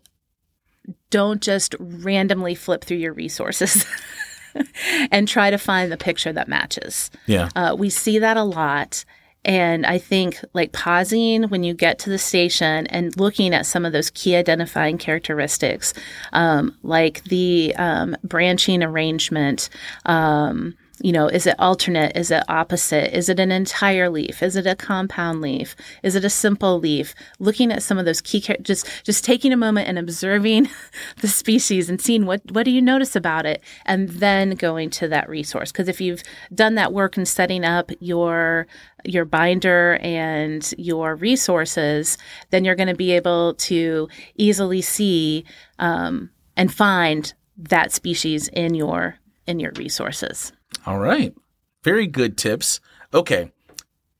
don't 1.10 1.42
just 1.42 1.76
randomly 1.80 2.56
flip 2.56 2.84
through 2.84 2.98
your 2.98 3.14
resources. 3.14 3.86
and 5.12 5.28
try 5.28 5.50
to 5.50 5.58
find 5.58 5.92
the 5.92 5.98
picture 5.98 6.34
that 6.34 6.48
matches. 6.48 7.10
Yeah. 7.26 7.50
Uh, 7.56 7.76
we 7.78 7.90
see 7.90 8.20
that 8.20 8.38
a 8.38 8.44
lot. 8.44 9.06
And 9.44 9.86
I 9.86 9.98
think 9.98 10.40
like 10.54 10.72
pausing 10.72 11.44
when 11.44 11.64
you 11.64 11.74
get 11.74 11.98
to 12.00 12.10
the 12.10 12.20
station 12.20 12.86
and 12.88 13.16
looking 13.18 13.56
at 13.56 13.66
some 13.66 13.86
of 13.86 13.94
those 13.94 14.12
key 14.12 14.36
identifying 14.36 14.98
characteristics, 15.00 15.94
um, 16.32 16.78
like 16.84 17.24
the 17.24 17.74
um, 17.78 18.16
branching 18.24 18.84
arrangement, 18.84 19.70
um, 20.06 20.76
you 21.04 21.12
know, 21.12 21.28
is 21.28 21.48
it 21.48 21.56
alternate? 21.60 22.16
Is 22.16 22.32
it 22.32 22.44
opposite? 22.48 23.16
Is 23.16 23.30
it 23.30 23.40
an 23.40 23.52
entire 23.52 24.10
leaf? 24.10 24.44
Is 24.44 24.56
it 24.56 24.68
a 24.68 24.76
compound 24.76 25.42
leaf? 25.42 25.76
Is 26.04 26.16
it 26.16 26.24
a 26.24 26.30
simple 26.30 26.80
leaf? 26.80 27.16
Looking 27.40 27.72
at 27.72 27.84
some 27.84 27.98
of 27.98 28.06
those 28.06 28.22
key, 28.22 28.40
just 28.62 28.88
just 29.04 29.26
taking 29.26 29.52
a 29.52 29.58
moment 29.58 29.88
and 29.88 29.98
observing 29.98 30.70
the 31.22 31.28
species 31.28 31.90
and 31.90 32.00
seeing 32.00 32.26
what 32.26 32.42
what 32.52 32.64
do 32.64 32.72
you 32.72 32.82
notice 32.82 33.16
about 33.16 33.46
it, 33.46 33.62
and 33.86 34.10
then 34.10 34.52
going 34.52 34.90
to 34.92 35.08
that 35.08 35.30
resource. 35.30 35.72
Because 35.72 35.88
if 35.88 36.00
you've 36.00 36.24
done 36.54 36.76
that 36.76 36.94
work 36.94 37.18
and 37.18 37.28
setting 37.28 37.66
up 37.66 37.92
your 38.00 38.68
your 39.04 39.26
binder 39.26 39.98
and 40.02 40.74
your 40.78 41.16
resources, 41.16 42.18
then 42.52 42.64
you're 42.64 42.76
going 42.76 42.88
to 42.88 42.96
be 42.96 43.12
able 43.12 43.56
to 43.56 44.08
easily 44.36 44.82
see 44.82 45.46
um, 45.80 46.30
and 46.56 46.74
find 46.74 47.34
that 47.58 47.92
species 47.92 48.48
in 48.50 48.76
your 48.76 49.16
in 49.48 49.60
your 49.60 49.72
resources. 49.76 50.54
All 50.86 51.00
right. 51.00 51.34
Very 51.84 52.08
good 52.08 52.38
tips. 52.38 52.80
Okay. 53.14 53.52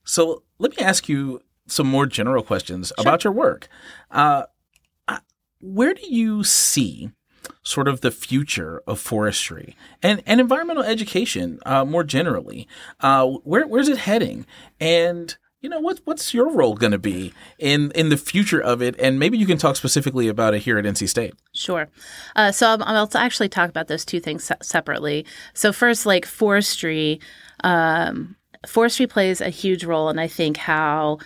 So 0.04 0.42
let 0.58 0.76
me 0.76 0.82
ask 0.82 1.08
you 1.08 1.42
some 1.66 1.86
more 1.86 2.06
general 2.06 2.42
questions 2.42 2.92
sure. 2.96 3.02
about 3.02 3.24
your 3.24 3.32
work. 3.32 3.68
Uh, 4.10 4.44
uh, 5.08 5.18
where 5.60 5.94
do 5.94 6.06
you 6.12 6.44
see 6.44 7.10
sort 7.62 7.88
of 7.88 8.00
the 8.00 8.10
future 8.10 8.82
of 8.86 8.98
forestry 8.98 9.76
and, 10.02 10.22
and 10.26 10.40
environmental 10.40 10.82
education 10.82 11.60
uh, 11.64 11.84
more 11.84 12.04
generally? 12.04 12.66
Uh, 13.00 13.26
where, 13.44 13.66
where's 13.66 13.88
it 13.88 13.98
heading? 13.98 14.46
And 14.80 15.36
you 15.62 15.68
know 15.68 15.80
what 15.80 16.00
what's 16.04 16.34
your 16.34 16.50
role 16.50 16.74
going 16.74 16.92
to 16.92 16.98
be 16.98 17.32
in 17.58 17.90
in 17.92 18.10
the 18.10 18.16
future 18.16 18.60
of 18.60 18.82
it? 18.82 18.94
And 18.98 19.18
maybe 19.18 19.38
you 19.38 19.46
can 19.46 19.56
talk 19.56 19.76
specifically 19.76 20.28
about 20.28 20.54
it 20.54 20.60
here 20.60 20.76
at 20.76 20.84
nc 20.84 21.08
state. 21.08 21.34
Sure. 21.54 21.88
Uh, 22.36 22.52
so 22.52 22.68
I'll, 22.68 22.82
I'll, 22.82 23.08
actually 23.14 23.48
talk 23.48 23.70
about 23.70 23.88
those 23.88 24.04
two 24.04 24.20
things 24.20 24.44
se- 24.44 24.56
separately. 24.60 25.24
So 25.54 25.72
first 25.72 26.04
like 26.04 26.26
forestry 26.26 27.20
um, 27.64 28.36
forestry 28.66 29.06
plays 29.06 29.40
a 29.40 29.48
huge 29.48 29.84
role 29.84 30.08
and 30.08 30.20
i 30.20 30.28
think 30.28 30.56
how 30.56 31.18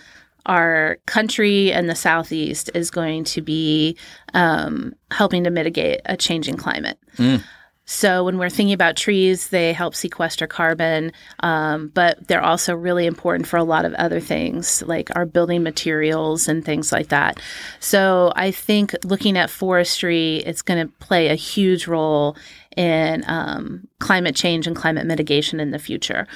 our 0.47 0.97
country 1.05 1.71
and 1.71 1.89
the 1.89 1.95
southeast 1.95 2.69
is 2.73 2.89
going 2.89 3.23
to 3.25 3.41
be 3.41 3.97
um, 4.33 4.93
helping 5.11 5.43
to 5.43 5.49
mitigate 5.49 5.99
a 6.05 6.15
changing 6.15 6.55
climate. 6.55 6.97
Mm. 7.17 7.43
So 7.89 8.25
when 8.25 8.37
we're 8.37 8.49
thinking 8.49 8.73
about 8.73 8.97
trees, 8.97 9.47
they 9.47 9.71
help 9.71 9.95
sequester 9.95 10.45
carbon, 10.45 11.13
um, 11.39 11.87
but 11.93 12.27
they're 12.27 12.43
also 12.43 12.75
really 12.75 13.05
important 13.05 13.47
for 13.47 13.55
a 13.55 13.63
lot 13.63 13.85
of 13.85 13.93
other 13.93 14.19
things, 14.19 14.83
like 14.83 15.09
our 15.15 15.25
building 15.25 15.63
materials 15.63 16.49
and 16.49 16.65
things 16.65 16.91
like 16.91 17.07
that. 17.07 17.39
So 17.79 18.33
I 18.35 18.51
think 18.51 18.93
looking 19.05 19.37
at 19.37 19.49
forestry, 19.49 20.37
it's 20.37 20.61
going 20.61 20.85
to 20.85 20.93
play 20.99 21.29
a 21.29 21.35
huge 21.35 21.87
role 21.87 22.35
in 22.75 23.23
um, 23.25 23.87
climate 23.99 24.35
change 24.35 24.67
and 24.67 24.75
climate 24.75 25.05
mitigation 25.05 25.61
in 25.61 25.71
the 25.71 25.79
future. 25.79 26.27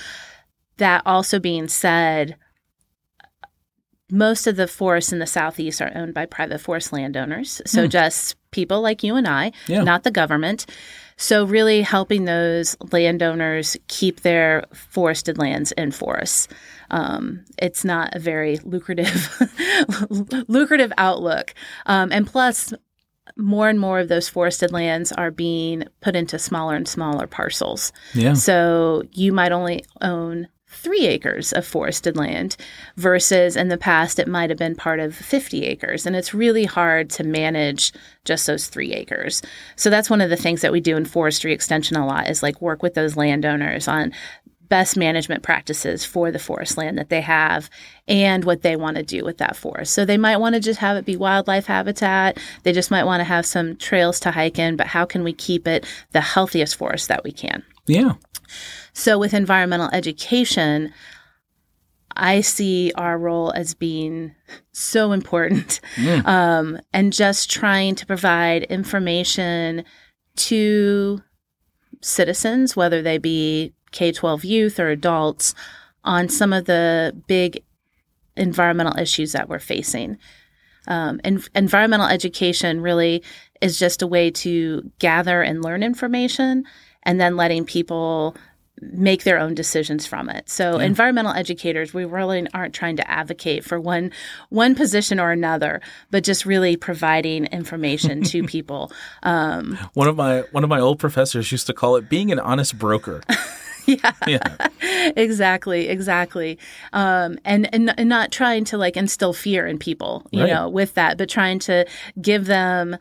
That 0.78 1.04
also 1.06 1.38
being 1.38 1.68
said, 1.68 2.38
most 4.10 4.48
of 4.48 4.56
the 4.56 4.68
forests 4.68 5.12
in 5.12 5.20
the 5.20 5.28
southeast 5.28 5.82
are 5.82 5.92
owned 5.96 6.14
by 6.14 6.26
private 6.26 6.60
forest 6.60 6.94
landowners. 6.94 7.62
So 7.66 7.84
hmm. 7.84 7.90
just 7.90 8.36
people 8.52 8.82
like 8.82 9.04
you 9.04 9.16
and 9.16 9.28
I, 9.28 9.54
yeah. 9.68 9.84
not 9.84 10.04
the 10.04 10.12
government. 10.12 10.66
So, 11.22 11.46
really 11.46 11.84
helping 11.84 12.26
those 12.26 12.76
landowners 12.92 13.78
keep 13.88 14.22
their 14.22 14.66
forested 14.74 15.38
lands 15.38 15.72
in 15.74 15.92
forests. 15.92 16.48
Um, 16.90 17.46
it's 17.60 17.86
not 17.86 18.16
a 18.16 18.20
very 18.20 18.58
lucrative, 18.64 19.30
lucrative 20.48 20.92
outlook. 20.98 21.54
Um, 21.86 22.12
and 22.12 22.26
plus, 22.26 22.74
more 23.38 23.70
and 23.70 23.80
more 23.80 24.00
of 24.00 24.08
those 24.08 24.28
forested 24.30 24.72
lands 24.72 25.12
are 25.12 25.30
being 25.30 25.84
put 26.02 26.16
into 26.16 26.40
smaller 26.40 26.74
and 26.74 26.88
smaller 26.88 27.28
parcels. 27.28 27.94
Yeah. 28.16 28.34
So 28.34 29.04
you 29.12 29.32
might 29.32 29.52
only 29.52 29.86
own 30.02 30.48
three 30.72 31.06
acres 31.06 31.52
of 31.54 31.66
forested 31.66 32.16
land 32.16 32.56
versus 32.96 33.56
in 33.56 33.68
the 33.68 33.78
past 33.78 34.20
it 34.20 34.28
might 34.28 34.50
have 34.50 34.58
been 34.58 34.76
part 34.76 35.00
of 35.00 35.16
50 35.16 35.66
acres. 35.66 36.06
And 36.06 36.16
it's 36.16 36.34
really 36.34 36.66
hard 36.66 37.10
to 37.12 37.24
manage 37.24 37.92
just 38.26 38.48
those 38.48 38.68
three 38.68 38.94
acres. 38.94 39.42
So 39.76 39.90
that's 39.90 40.10
one 40.10 40.22
of 40.22 40.30
the 40.30 40.38
things 40.38 40.62
that 40.62 40.72
we 40.72 40.80
do 40.80 40.96
in 40.96 41.06
forestry 41.06 41.54
extension 41.54 41.98
a 41.98 42.06
lot 42.06 42.30
is 42.30 42.42
like 42.42 42.62
work 42.62 42.82
with 42.82 42.94
those 42.94 43.18
landowners 43.18 43.88
on 43.88 44.14
best 44.72 44.96
management 44.96 45.44
practices 45.44 46.06
for 46.06 46.32
the 46.32 46.40
forest 46.40 46.78
land 46.78 46.98
that 46.98 47.10
they 47.10 47.20
have 47.20 47.70
and 48.08 48.46
what 48.46 48.62
they 48.62 48.78
want 48.78 48.96
to 48.96 49.04
do 49.04 49.26
with 49.26 49.38
that 49.38 49.58
forest. 49.58 49.94
So 49.94 50.06
they 50.06 50.18
might 50.18 50.38
want 50.38 50.56
to 50.56 50.62
just 50.62 50.80
have 50.80 50.96
it 50.96 51.04
be 51.04 51.18
wildlife 51.18 51.66
habitat. 51.66 52.38
They 52.64 52.72
just 52.72 52.90
might 52.90 53.04
want 53.04 53.20
to 53.20 53.26
have 53.26 53.46
some 53.46 53.76
trails 53.76 54.22
to 54.22 54.32
hike 54.32 54.58
in, 54.58 54.78
but 54.78 54.88
how 54.88 55.04
can 55.04 55.26
we 55.26 55.34
keep 55.34 55.68
it 55.68 55.86
the 56.14 56.22
healthiest 56.22 56.78
forest 56.78 57.10
that 57.10 57.26
we 57.26 57.34
can? 57.34 57.64
Yeah. 57.86 58.14
So, 58.94 59.18
with 59.18 59.34
environmental 59.34 59.90
education, 59.92 60.94
I 62.16 62.42
see 62.42 62.92
our 62.96 63.18
role 63.18 63.52
as 63.52 63.74
being 63.74 64.36
so 64.72 65.12
important 65.12 65.80
mm. 65.96 66.26
um, 66.26 66.80
and 66.94 67.14
just 67.14 67.50
trying 67.50 67.96
to 67.96 68.06
provide 68.06 68.64
information 68.64 69.84
to 70.36 71.22
citizens, 72.02 72.76
whether 72.76 73.02
they 73.02 73.18
be 73.18 73.74
K 73.92 74.12
12 74.12 74.44
youth 74.46 74.80
or 74.80 74.90
adults, 74.90 75.54
on 76.04 76.30
some 76.30 76.54
of 76.54 76.66
the 76.66 77.16
big 77.28 77.64
environmental 78.36 78.98
issues 78.98 79.34
that 79.34 79.50
we're 79.50 79.60
facing. 79.60 80.18
Um, 80.88 81.22
and 81.24 81.48
environmental 81.54 82.08
education 82.08 82.82
really 82.82 83.24
is 83.62 83.78
just 83.78 84.02
a 84.02 84.08
way 84.08 84.32
to 84.32 84.90
gather 84.98 85.42
and 85.42 85.64
learn 85.64 85.84
information 85.84 86.66
and 87.04 87.20
then 87.20 87.36
letting 87.36 87.66
people 87.66 88.36
make 88.82 89.24
their 89.24 89.38
own 89.38 89.54
decisions 89.54 90.08
from 90.08 90.30
it. 90.30 90.50
So 90.50 90.80
yeah. 90.80 90.86
environmental 90.86 91.34
educators, 91.34 91.94
we 91.94 92.06
really 92.06 92.48
aren't 92.54 92.74
trying 92.74 92.96
to 92.98 93.10
advocate 93.10 93.64
for 93.64 93.80
one 93.80 94.12
one 94.50 94.76
position 94.76 95.20
or 95.20 95.32
another, 95.32 95.82
but 96.10 96.24
just 96.24 96.46
really 96.46 96.76
providing 96.76 97.46
information 97.46 98.24
to 98.24 98.44
people. 98.48 98.92
Um, 99.24 99.78
one 99.94 100.08
of 100.08 100.16
my 100.16 100.42
one 100.52 100.64
of 100.64 100.70
my 100.70 100.80
old 100.80 101.00
professors 101.00 101.52
used 101.52 101.68
to 101.68 101.74
call 101.74 101.96
it 101.96 102.10
being 102.10 102.32
an 102.32 102.40
honest 102.40 102.78
broker. 102.78 103.22
yeah. 103.86 104.14
yeah. 104.28 104.68
exactly, 105.16 105.88
exactly. 105.88 106.58
Um, 106.94 107.38
and, 107.46 107.72
and 107.74 107.94
and 107.98 108.10
not 108.10 108.32
trying 108.32 108.66
to 108.66 108.78
like 108.78 108.98
instill 108.98 109.34
fear 109.34 109.68
in 109.68 109.78
people, 109.78 110.26
you 110.32 110.42
right. 110.42 110.50
know, 110.50 110.70
with 110.70 110.96
that, 110.96 111.18
but 111.18 111.30
trying 111.30 111.60
to 111.60 111.86
give 112.20 112.46
them 112.46 112.98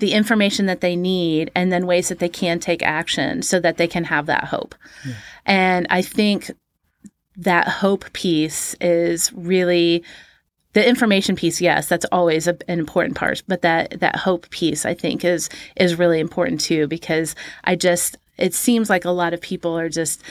the 0.00 0.12
information 0.12 0.66
that 0.66 0.80
they 0.80 0.96
need 0.96 1.50
and 1.54 1.70
then 1.70 1.86
ways 1.86 2.08
that 2.08 2.18
they 2.18 2.28
can 2.28 2.58
take 2.58 2.82
action 2.82 3.42
so 3.42 3.60
that 3.60 3.76
they 3.76 3.86
can 3.86 4.04
have 4.04 4.26
that 4.26 4.44
hope. 4.44 4.74
Yeah. 5.06 5.14
And 5.46 5.86
I 5.90 6.02
think 6.02 6.50
that 7.36 7.68
hope 7.68 8.12
piece 8.12 8.74
is 8.80 9.32
really 9.32 10.02
the 10.72 10.86
information 10.86 11.36
piece 11.36 11.60
yes 11.60 11.88
that's 11.88 12.06
always 12.12 12.46
a, 12.46 12.56
an 12.68 12.78
important 12.78 13.16
part 13.16 13.42
but 13.48 13.62
that 13.62 13.98
that 14.00 14.14
hope 14.14 14.48
piece 14.50 14.84
i 14.84 14.92
think 14.92 15.24
is 15.24 15.48
is 15.76 15.98
really 15.98 16.20
important 16.20 16.60
too 16.60 16.86
because 16.86 17.34
i 17.64 17.74
just 17.74 18.16
it 18.36 18.52
seems 18.52 18.90
like 18.90 19.04
a 19.04 19.10
lot 19.10 19.32
of 19.32 19.40
people 19.40 19.76
are 19.76 19.88
just 19.88 20.22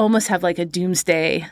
almost 0.00 0.28
have 0.28 0.42
like 0.42 0.58
a 0.58 0.64
doomsday 0.64 1.46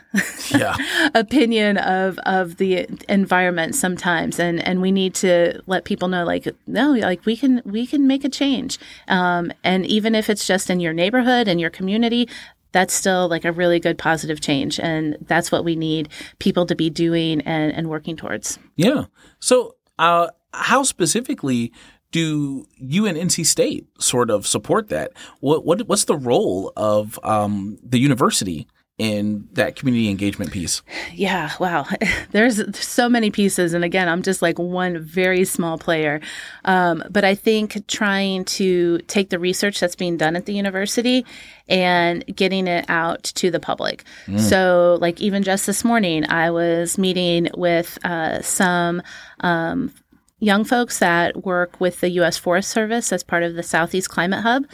yeah. 0.49 0.75
opinion 1.15 1.77
of 1.77 2.17
of 2.19 2.57
the 2.57 2.87
environment 3.07 3.75
sometimes. 3.75 4.39
And 4.39 4.59
and 4.65 4.81
we 4.81 4.91
need 4.91 5.13
to 5.15 5.61
let 5.67 5.85
people 5.85 6.07
know 6.07 6.25
like 6.25 6.47
no 6.65 6.93
like 6.93 7.25
we 7.25 7.37
can 7.37 7.61
we 7.63 7.85
can 7.85 8.07
make 8.07 8.25
a 8.25 8.29
change. 8.29 8.79
Um, 9.07 9.53
and 9.63 9.85
even 9.85 10.15
if 10.15 10.29
it's 10.29 10.47
just 10.47 10.69
in 10.69 10.79
your 10.79 10.93
neighborhood 10.93 11.47
and 11.47 11.61
your 11.61 11.69
community 11.69 12.27
that's 12.71 12.93
still 12.93 13.27
like 13.27 13.45
a 13.45 13.51
really 13.51 13.79
good 13.79 13.97
positive 13.97 14.41
change. 14.41 14.79
And 14.79 15.17
that's 15.21 15.51
what 15.51 15.63
we 15.65 15.75
need 15.75 16.07
people 16.37 16.67
to 16.67 16.75
be 16.75 16.87
doing 16.91 17.41
and, 17.41 17.73
and 17.73 17.89
working 17.89 18.15
towards. 18.15 18.59
Yeah. 18.75 19.05
So 19.39 19.75
uh, 19.97 20.27
how 20.53 20.83
specifically 20.83 21.71
do 22.11 22.65
you 22.77 23.05
and 23.05 23.17
NC 23.17 23.45
State 23.45 23.87
sort 23.99 24.29
of 24.29 24.47
support 24.47 24.89
that? 24.89 25.11
What, 25.39 25.65
what 25.65 25.87
what's 25.87 26.05
the 26.05 26.17
role 26.17 26.71
of 26.75 27.19
um, 27.23 27.77
the 27.83 27.99
university 27.99 28.67
in 28.99 29.47
that 29.53 29.77
community 29.77 30.09
engagement 30.09 30.51
piece? 30.51 30.81
Yeah, 31.13 31.51
wow. 31.59 31.85
There's 32.31 32.77
so 32.77 33.07
many 33.07 33.31
pieces. 33.31 33.73
And 33.73 33.83
again, 33.83 34.09
I'm 34.09 34.21
just 34.21 34.41
like 34.41 34.59
one 34.59 34.99
very 34.99 35.45
small 35.45 35.77
player. 35.77 36.19
Um, 36.65 37.03
but 37.09 37.23
I 37.23 37.33
think 37.33 37.87
trying 37.87 38.43
to 38.45 38.99
take 39.07 39.29
the 39.29 39.39
research 39.39 39.79
that's 39.79 39.95
being 39.95 40.17
done 40.17 40.35
at 40.35 40.45
the 40.45 40.53
university 40.53 41.25
and 41.69 42.25
getting 42.35 42.67
it 42.67 42.85
out 42.89 43.23
to 43.23 43.49
the 43.49 43.59
public. 43.59 44.03
Mm. 44.27 44.39
So, 44.39 44.97
like, 44.99 45.21
even 45.21 45.43
just 45.43 45.65
this 45.65 45.85
morning, 45.85 46.29
I 46.29 46.51
was 46.51 46.97
meeting 46.97 47.47
with 47.55 47.97
uh, 48.03 48.41
some 48.41 49.01
um, 49.39 49.93
young 50.39 50.63
folks 50.63 50.99
that 50.99 51.45
work 51.45 51.79
with 51.79 51.99
the 51.99 52.09
U.S. 52.11 52.37
Forest 52.37 52.69
Service 52.69 53.11
as 53.11 53.23
part 53.23 53.43
of 53.43 53.55
the 53.55 53.63
Southeast 53.63 54.09
Climate 54.09 54.41
Hub. 54.41 54.65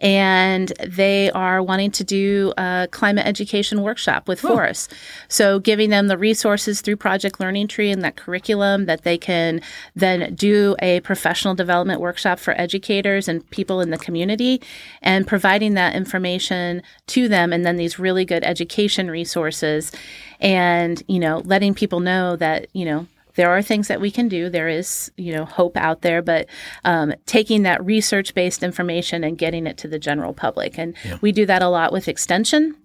And 0.00 0.72
they 0.86 1.28
are 1.32 1.60
wanting 1.60 1.90
to 1.90 2.04
do 2.04 2.52
a 2.56 2.86
climate 2.92 3.26
education 3.26 3.82
workshop 3.82 4.28
with 4.28 4.38
forests. 4.38 4.94
So, 5.26 5.58
giving 5.58 5.90
them 5.90 6.06
the 6.06 6.16
resources 6.16 6.80
through 6.80 6.98
Project 6.98 7.40
Learning 7.40 7.66
Tree 7.66 7.90
and 7.90 8.04
that 8.04 8.14
curriculum 8.14 8.86
that 8.86 9.02
they 9.02 9.18
can 9.18 9.60
then 9.96 10.36
do 10.36 10.76
a 10.78 11.00
professional 11.00 11.56
development 11.56 12.00
workshop 12.00 12.38
for 12.38 12.54
educators 12.60 13.26
and 13.26 13.48
people 13.50 13.80
in 13.80 13.90
the 13.90 13.98
community 13.98 14.62
and 15.02 15.26
providing 15.26 15.74
that 15.74 15.96
information 15.96 16.80
to 17.08 17.26
them 17.26 17.52
and 17.52 17.66
then 17.66 17.74
these 17.74 17.98
really 17.98 18.24
good 18.24 18.44
education 18.44 19.10
resources 19.10 19.90
and, 20.38 21.02
you 21.08 21.18
know, 21.18 21.42
letting 21.44 21.74
people 21.74 21.98
know 21.98 22.36
that, 22.36 22.68
you 22.72 22.84
know, 22.84 23.08
there 23.38 23.50
are 23.50 23.62
things 23.62 23.86
that 23.86 24.00
we 24.00 24.10
can 24.10 24.26
do. 24.26 24.50
There 24.50 24.66
is, 24.66 25.12
you 25.16 25.32
know, 25.32 25.44
hope 25.44 25.76
out 25.76 26.02
there, 26.02 26.22
but 26.22 26.48
um, 26.84 27.14
taking 27.24 27.62
that 27.62 27.82
research 27.84 28.34
based 28.34 28.64
information 28.64 29.22
and 29.22 29.38
getting 29.38 29.64
it 29.64 29.76
to 29.78 29.86
the 29.86 29.98
general 30.00 30.34
public. 30.34 30.76
And 30.76 30.96
yeah. 31.04 31.18
we 31.20 31.30
do 31.30 31.46
that 31.46 31.62
a 31.62 31.68
lot 31.68 31.92
with 31.92 32.08
extension. 32.08 32.76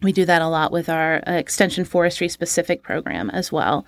We 0.00 0.10
do 0.10 0.24
that 0.24 0.42
a 0.42 0.48
lot 0.48 0.72
with 0.72 0.88
our 0.88 1.22
uh, 1.24 1.34
extension 1.34 1.84
forestry 1.84 2.28
specific 2.28 2.82
program 2.82 3.30
as 3.30 3.52
well. 3.52 3.86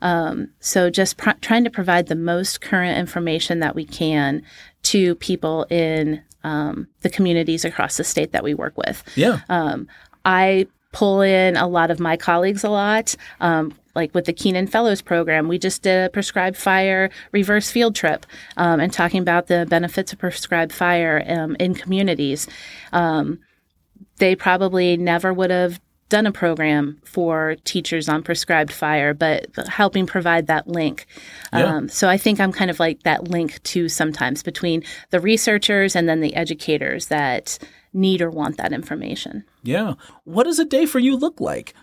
Um, 0.00 0.50
so 0.58 0.90
just 0.90 1.16
pr- 1.16 1.38
trying 1.40 1.62
to 1.62 1.70
provide 1.70 2.08
the 2.08 2.16
most 2.16 2.60
current 2.60 2.98
information 2.98 3.60
that 3.60 3.76
we 3.76 3.84
can 3.84 4.42
to 4.82 5.14
people 5.14 5.62
in 5.70 6.24
um, 6.42 6.88
the 7.02 7.08
communities 7.08 7.64
across 7.64 7.98
the 7.98 8.04
state 8.04 8.32
that 8.32 8.42
we 8.42 8.52
work 8.52 8.76
with. 8.76 9.04
Yeah. 9.14 9.42
Um, 9.48 9.86
I 10.24 10.66
pull 10.90 11.20
in 11.20 11.56
a 11.56 11.68
lot 11.68 11.92
of 11.92 12.00
my 12.00 12.16
colleagues 12.16 12.64
a 12.64 12.68
lot. 12.68 13.14
Um, 13.40 13.72
like 13.94 14.14
with 14.14 14.24
the 14.24 14.32
Kenan 14.32 14.66
Fellows 14.66 15.02
program, 15.02 15.48
we 15.48 15.58
just 15.58 15.82
did 15.82 16.06
a 16.06 16.10
prescribed 16.10 16.56
fire 16.56 17.10
reverse 17.32 17.70
field 17.70 17.94
trip 17.94 18.26
um, 18.56 18.80
and 18.80 18.92
talking 18.92 19.20
about 19.20 19.46
the 19.46 19.66
benefits 19.68 20.12
of 20.12 20.18
prescribed 20.18 20.72
fire 20.72 21.24
um, 21.28 21.56
in 21.58 21.74
communities. 21.74 22.48
Um, 22.92 23.40
they 24.18 24.34
probably 24.34 24.96
never 24.96 25.32
would 25.32 25.50
have 25.50 25.80
done 26.12 26.26
a 26.26 26.32
program 26.32 27.00
for 27.04 27.56
teachers 27.64 28.06
on 28.06 28.22
prescribed 28.22 28.70
fire, 28.70 29.14
but 29.14 29.46
helping 29.66 30.06
provide 30.06 30.46
that 30.46 30.68
link. 30.68 31.06
Yeah. 31.54 31.64
Um, 31.64 31.88
so 31.88 32.06
I 32.06 32.18
think 32.18 32.38
I'm 32.38 32.52
kind 32.52 32.70
of 32.70 32.78
like 32.78 33.02
that 33.04 33.28
link 33.28 33.62
to 33.62 33.88
sometimes 33.88 34.42
between 34.42 34.84
the 35.08 35.20
researchers 35.20 35.96
and 35.96 36.06
then 36.06 36.20
the 36.20 36.34
educators 36.34 37.06
that 37.06 37.58
need 37.94 38.20
or 38.20 38.30
want 38.30 38.58
that 38.58 38.74
information. 38.74 39.44
Yeah. 39.62 39.94
What 40.24 40.44
does 40.44 40.58
a 40.58 40.66
day 40.66 40.84
for 40.84 40.98
you 40.98 41.16
look 41.16 41.40
like? 41.40 41.74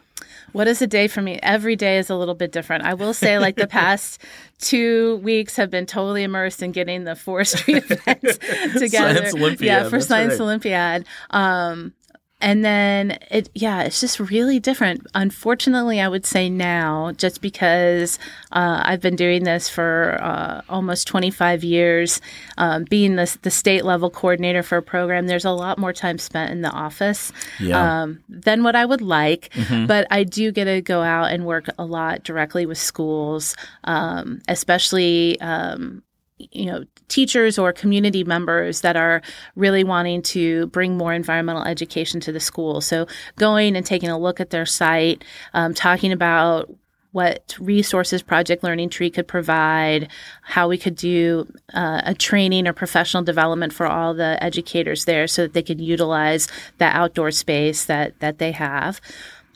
What 0.53 0.67
is 0.67 0.81
a 0.81 0.87
day 0.87 1.07
for 1.07 1.21
me? 1.21 1.39
Every 1.41 1.75
day 1.75 1.97
is 1.97 2.09
a 2.09 2.15
little 2.15 2.35
bit 2.35 2.51
different. 2.51 2.85
I 2.85 2.93
will 2.93 3.13
say, 3.13 3.39
like 3.39 3.55
the 3.55 3.67
past 3.79 4.21
two 4.59 5.17
weeks 5.17 5.55
have 5.55 5.69
been 5.69 5.85
totally 5.85 6.23
immersed 6.23 6.61
in 6.61 6.71
getting 6.71 7.03
the 7.03 7.15
forestry 7.15 7.73
events 7.89 8.37
together. 8.77 9.15
Science 9.15 9.33
Olympiad. 9.33 9.61
Yeah, 9.83 9.89
for 9.89 9.99
Science 9.99 10.33
right. 10.33 10.41
Olympiad. 10.41 11.05
Um, 11.29 11.93
and 12.41 12.63
then 12.63 13.17
it, 13.29 13.49
yeah, 13.53 13.83
it's 13.83 13.99
just 13.99 14.19
really 14.19 14.59
different. 14.59 15.05
Unfortunately, 15.13 15.99
I 15.99 16.07
would 16.07 16.25
say 16.25 16.49
now, 16.49 17.11
just 17.17 17.41
because 17.41 18.17
uh, 18.51 18.81
I've 18.85 19.01
been 19.01 19.17
doing 19.17 19.43
this 19.43 19.67
for 19.67 20.17
uh, 20.21 20.61
almost 20.69 21.07
25 21.07 21.63
years, 21.65 22.21
um, 22.57 22.85
being 22.85 23.17
the, 23.17 23.37
the 23.41 23.51
state 23.51 23.83
level 23.83 24.09
coordinator 24.09 24.63
for 24.63 24.77
a 24.77 24.81
program, 24.81 25.27
there's 25.27 25.45
a 25.45 25.51
lot 25.51 25.77
more 25.77 25.91
time 25.91 26.17
spent 26.17 26.51
in 26.51 26.61
the 26.61 26.71
office 26.71 27.33
yeah. 27.59 28.03
um, 28.03 28.23
than 28.29 28.63
what 28.63 28.75
I 28.75 28.85
would 28.85 29.01
like. 29.01 29.49
Mm-hmm. 29.49 29.87
But 29.87 30.07
I 30.09 30.23
do 30.23 30.51
get 30.51 30.65
to 30.65 30.81
go 30.81 31.01
out 31.01 31.31
and 31.31 31.45
work 31.45 31.65
a 31.77 31.83
lot 31.83 32.23
directly 32.23 32.65
with 32.65 32.77
schools, 32.77 33.55
um, 33.83 34.41
especially 34.47 35.39
um, 35.41 36.03
you 36.39 36.65
know 36.65 36.83
teachers 37.07 37.57
or 37.59 37.73
community 37.73 38.23
members 38.23 38.81
that 38.81 38.95
are 38.95 39.21
really 39.55 39.83
wanting 39.83 40.21
to 40.21 40.67
bring 40.67 40.97
more 40.97 41.13
environmental 41.13 41.63
education 41.63 42.19
to 42.21 42.31
the 42.31 42.39
school. 42.39 42.81
So 42.81 43.07
going 43.37 43.75
and 43.75 43.85
taking 43.85 44.09
a 44.09 44.17
look 44.17 44.39
at 44.39 44.49
their 44.49 44.65
site 44.65 45.23
um, 45.53 45.73
talking 45.73 46.11
about 46.11 46.69
what 47.11 47.55
resources 47.59 48.21
project 48.21 48.63
learning 48.63 48.89
tree 48.89 49.09
could 49.09 49.27
provide 49.27 50.09
how 50.43 50.67
we 50.67 50.77
could 50.77 50.95
do 50.95 51.51
uh, 51.73 52.01
a 52.05 52.13
training 52.13 52.67
or 52.67 52.73
professional 52.73 53.23
development 53.23 53.73
for 53.73 53.87
all 53.87 54.13
the 54.13 54.41
educators 54.43 55.05
there 55.05 55.27
so 55.27 55.43
that 55.43 55.53
they 55.53 55.63
could 55.63 55.81
utilize 55.81 56.47
that 56.77 56.95
outdoor 56.95 57.31
space 57.31 57.85
that 57.85 58.19
that 58.19 58.37
they 58.37 58.51
have. 58.51 59.01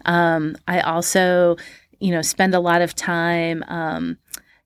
Um, 0.05 0.57
i 0.67 0.81
also 0.81 1.55
you 1.99 2.11
know 2.11 2.21
spend 2.21 2.53
a 2.53 2.59
lot 2.59 2.81
of 2.81 2.93
time 2.93 3.63
um, 3.67 4.17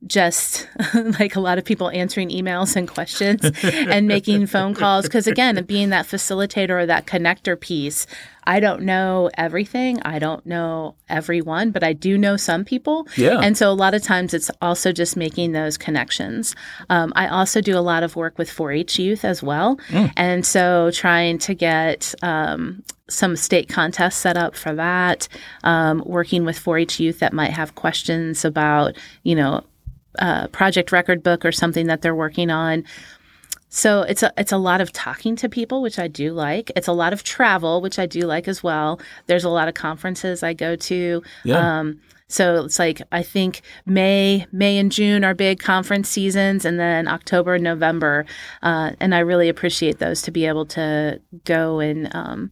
just 0.05 0.67
like 1.19 1.35
a 1.35 1.39
lot 1.39 1.57
of 1.57 1.65
people 1.65 1.89
answering 1.89 2.29
emails 2.29 2.75
and 2.75 2.87
questions 2.87 3.41
and 3.63 4.07
making 4.07 4.45
phone 4.45 4.75
calls. 4.75 5.05
Because 5.05 5.25
again, 5.25 5.63
being 5.65 5.89
that 5.89 6.05
facilitator 6.05 6.81
or 6.81 6.85
that 6.85 7.07
connector 7.07 7.59
piece, 7.59 8.05
I 8.43 8.59
don't 8.59 8.83
know 8.83 9.29
everything. 9.37 9.99
I 10.03 10.19
don't 10.19 10.45
know 10.45 10.95
everyone, 11.09 11.71
but 11.71 11.83
I 11.83 11.93
do 11.93 12.17
know 12.17 12.37
some 12.37 12.63
people. 12.63 13.07
Yeah. 13.17 13.39
And 13.39 13.57
so 13.57 13.71
a 13.71 13.73
lot 13.73 13.95
of 13.95 14.03
times 14.03 14.33
it's 14.33 14.51
also 14.61 14.91
just 14.91 15.17
making 15.17 15.51
those 15.51 15.77
connections. 15.77 16.55
Um, 16.89 17.11
I 17.15 17.27
also 17.27 17.59
do 17.59 17.77
a 17.77 17.81
lot 17.81 18.03
of 18.03 18.15
work 18.15 18.37
with 18.37 18.49
4 18.49 18.71
H 18.71 18.99
youth 18.99 19.25
as 19.25 19.41
well. 19.41 19.77
Mm. 19.89 20.13
And 20.15 20.45
so 20.45 20.91
trying 20.91 21.39
to 21.39 21.55
get 21.55 22.13
um, 22.21 22.83
some 23.09 23.35
state 23.35 23.67
contests 23.67 24.15
set 24.15 24.37
up 24.37 24.55
for 24.55 24.73
that, 24.75 25.27
um, 25.63 26.03
working 26.05 26.45
with 26.45 26.57
4 26.57 26.77
H 26.77 26.99
youth 26.99 27.19
that 27.19 27.33
might 27.33 27.51
have 27.51 27.75
questions 27.75 28.45
about, 28.45 28.95
you 29.23 29.35
know, 29.35 29.63
uh, 30.19 30.47
project 30.47 30.91
record 30.91 31.23
book 31.23 31.45
or 31.45 31.51
something 31.51 31.87
that 31.87 32.01
they're 32.01 32.15
working 32.15 32.49
on. 32.49 32.83
So 33.69 34.01
it's 34.03 34.23
a 34.23 34.31
it's 34.37 34.53
a 34.53 34.57
lot 34.57 34.79
of 34.81 34.91
talking 34.91 35.35
to 35.37 35.49
people, 35.49 35.81
which 35.81 35.99
I 35.99 36.07
do 36.07 36.31
like. 36.31 36.71
It's 36.75 36.87
a 36.87 36.93
lot 36.93 37.13
of 37.13 37.23
travel, 37.23 37.81
which 37.81 37.99
I 37.99 38.05
do 38.05 38.21
like 38.21 38.47
as 38.47 38.63
well. 38.63 38.99
There's 39.25 39.43
a 39.43 39.49
lot 39.49 39.67
of 39.67 39.73
conferences 39.73 40.41
I 40.41 40.53
go 40.53 40.75
to. 40.75 41.21
Yeah. 41.43 41.79
Um, 41.79 41.99
So 42.29 42.65
it's 42.65 42.77
like 42.77 43.01
I 43.11 43.23
think 43.23 43.61
May, 43.85 44.45
May 44.51 44.77
and 44.77 44.91
June 44.91 45.23
are 45.23 45.33
big 45.33 45.59
conference 45.59 46.09
seasons, 46.09 46.65
and 46.65 46.77
then 46.77 47.07
October 47.07 47.55
and 47.55 47.63
November. 47.63 48.25
Uh, 48.61 48.91
and 48.99 49.15
I 49.15 49.19
really 49.19 49.47
appreciate 49.47 49.99
those 49.99 50.21
to 50.23 50.31
be 50.31 50.45
able 50.45 50.65
to 50.67 51.21
go 51.45 51.79
and 51.79 52.13
um, 52.13 52.51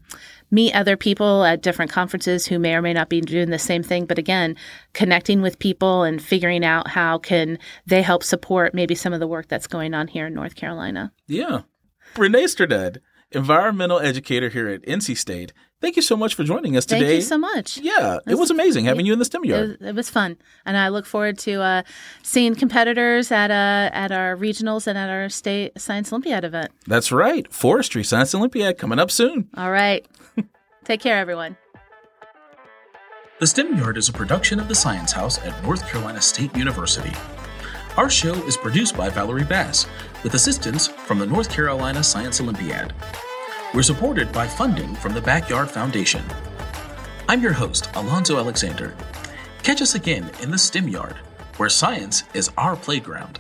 meet 0.51 0.73
other 0.73 0.95
people 0.97 1.43
at 1.43 1.61
different 1.61 1.91
conferences 1.91 2.45
who 2.47 2.59
may 2.59 2.75
or 2.75 2.81
may 2.81 2.93
not 2.93 3.09
be 3.09 3.21
doing 3.21 3.49
the 3.49 3.59
same 3.59 3.83
thing. 3.83 4.05
But 4.05 4.17
again, 4.17 4.55
connecting 4.93 5.41
with 5.41 5.59
people 5.59 6.03
and 6.03 6.21
figuring 6.21 6.63
out 6.63 6.87
how 6.89 7.17
can 7.17 7.59
they 7.85 8.01
help 8.01 8.23
support 8.23 8.73
maybe 8.73 8.95
some 8.95 9.13
of 9.13 9.19
the 9.19 9.27
work 9.27 9.47
that's 9.47 9.67
going 9.67 9.93
on 9.93 10.07
here 10.07 10.27
in 10.27 10.33
North 10.33 10.55
Carolina. 10.55 11.11
Yeah. 11.27 11.61
Renee 12.17 12.43
Strnad, 12.45 12.97
environmental 13.31 13.99
educator 13.99 14.49
here 14.49 14.67
at 14.67 14.81
NC 14.83 15.17
State. 15.17 15.51
Thank 15.81 15.97
you 15.97 16.01
so 16.01 16.15
much 16.15 16.33
for 16.35 16.43
joining 16.45 16.77
us 16.77 16.85
today. 16.85 17.01
Thank 17.01 17.15
you 17.15 17.21
so 17.21 17.37
much. 17.37 17.77
Yeah, 17.77 18.19
it 18.25 18.35
was 18.35 18.49
amazing 18.49 18.85
having 18.85 19.05
you 19.05 19.11
in 19.11 19.19
the 19.19 19.25
STEM 19.25 19.43
It 19.43 19.47
yard. 19.49 19.77
was, 19.79 19.89
it 19.89 19.93
was 19.95 20.09
fun, 20.09 20.37
and 20.65 20.77
I 20.77 20.87
look 20.87 21.05
forward 21.05 21.37
to 21.39 21.61
uh, 21.61 21.83
seeing 22.23 22.55
competitors 22.55 23.29
at 23.29 23.51
uh, 23.51 23.89
at 23.93 24.11
our 24.13 24.37
regionals 24.37 24.87
and 24.87 24.97
at 24.97 25.09
our 25.09 25.27
state 25.27 25.79
science 25.79 26.13
Olympiad 26.13 26.45
event. 26.45 26.71
That's 26.87 27.11
right. 27.11 27.51
Forestry 27.53 28.03
Science 28.05 28.33
Olympiad 28.33 28.77
coming 28.77 28.99
up 28.99 29.11
soon. 29.11 29.49
All 29.57 29.69
right, 29.69 30.07
take 30.85 31.01
care, 31.01 31.17
everyone. 31.17 31.57
The 33.39 33.47
STEM 33.47 33.75
Yard 33.77 33.97
is 33.97 34.07
a 34.07 34.13
production 34.13 34.61
of 34.61 34.69
the 34.69 34.75
Science 34.75 35.11
House 35.11 35.43
at 35.45 35.61
North 35.61 35.85
Carolina 35.89 36.21
State 36.21 36.55
University. 36.55 37.11
Our 37.97 38.09
show 38.09 38.33
is 38.45 38.55
produced 38.55 38.95
by 38.95 39.09
Valerie 39.09 39.43
Bass 39.43 39.87
with 40.23 40.35
assistance 40.35 40.87
from 40.87 41.19
the 41.19 41.25
North 41.25 41.49
Carolina 41.49 42.01
Science 42.01 42.39
Olympiad. 42.39 42.93
We're 43.73 43.83
supported 43.83 44.31
by 44.31 44.47
funding 44.47 44.95
from 44.95 45.13
the 45.13 45.21
Backyard 45.21 45.69
Foundation. 45.69 46.23
I'm 47.27 47.41
your 47.41 47.51
host, 47.51 47.89
Alonzo 47.95 48.37
Alexander. 48.37 48.95
Catch 49.63 49.81
us 49.81 49.95
again 49.95 50.31
in 50.41 50.51
the 50.51 50.57
STEM 50.57 50.87
Yard, 50.87 51.15
where 51.57 51.69
science 51.69 52.23
is 52.33 52.51
our 52.57 52.75
playground. 52.75 53.39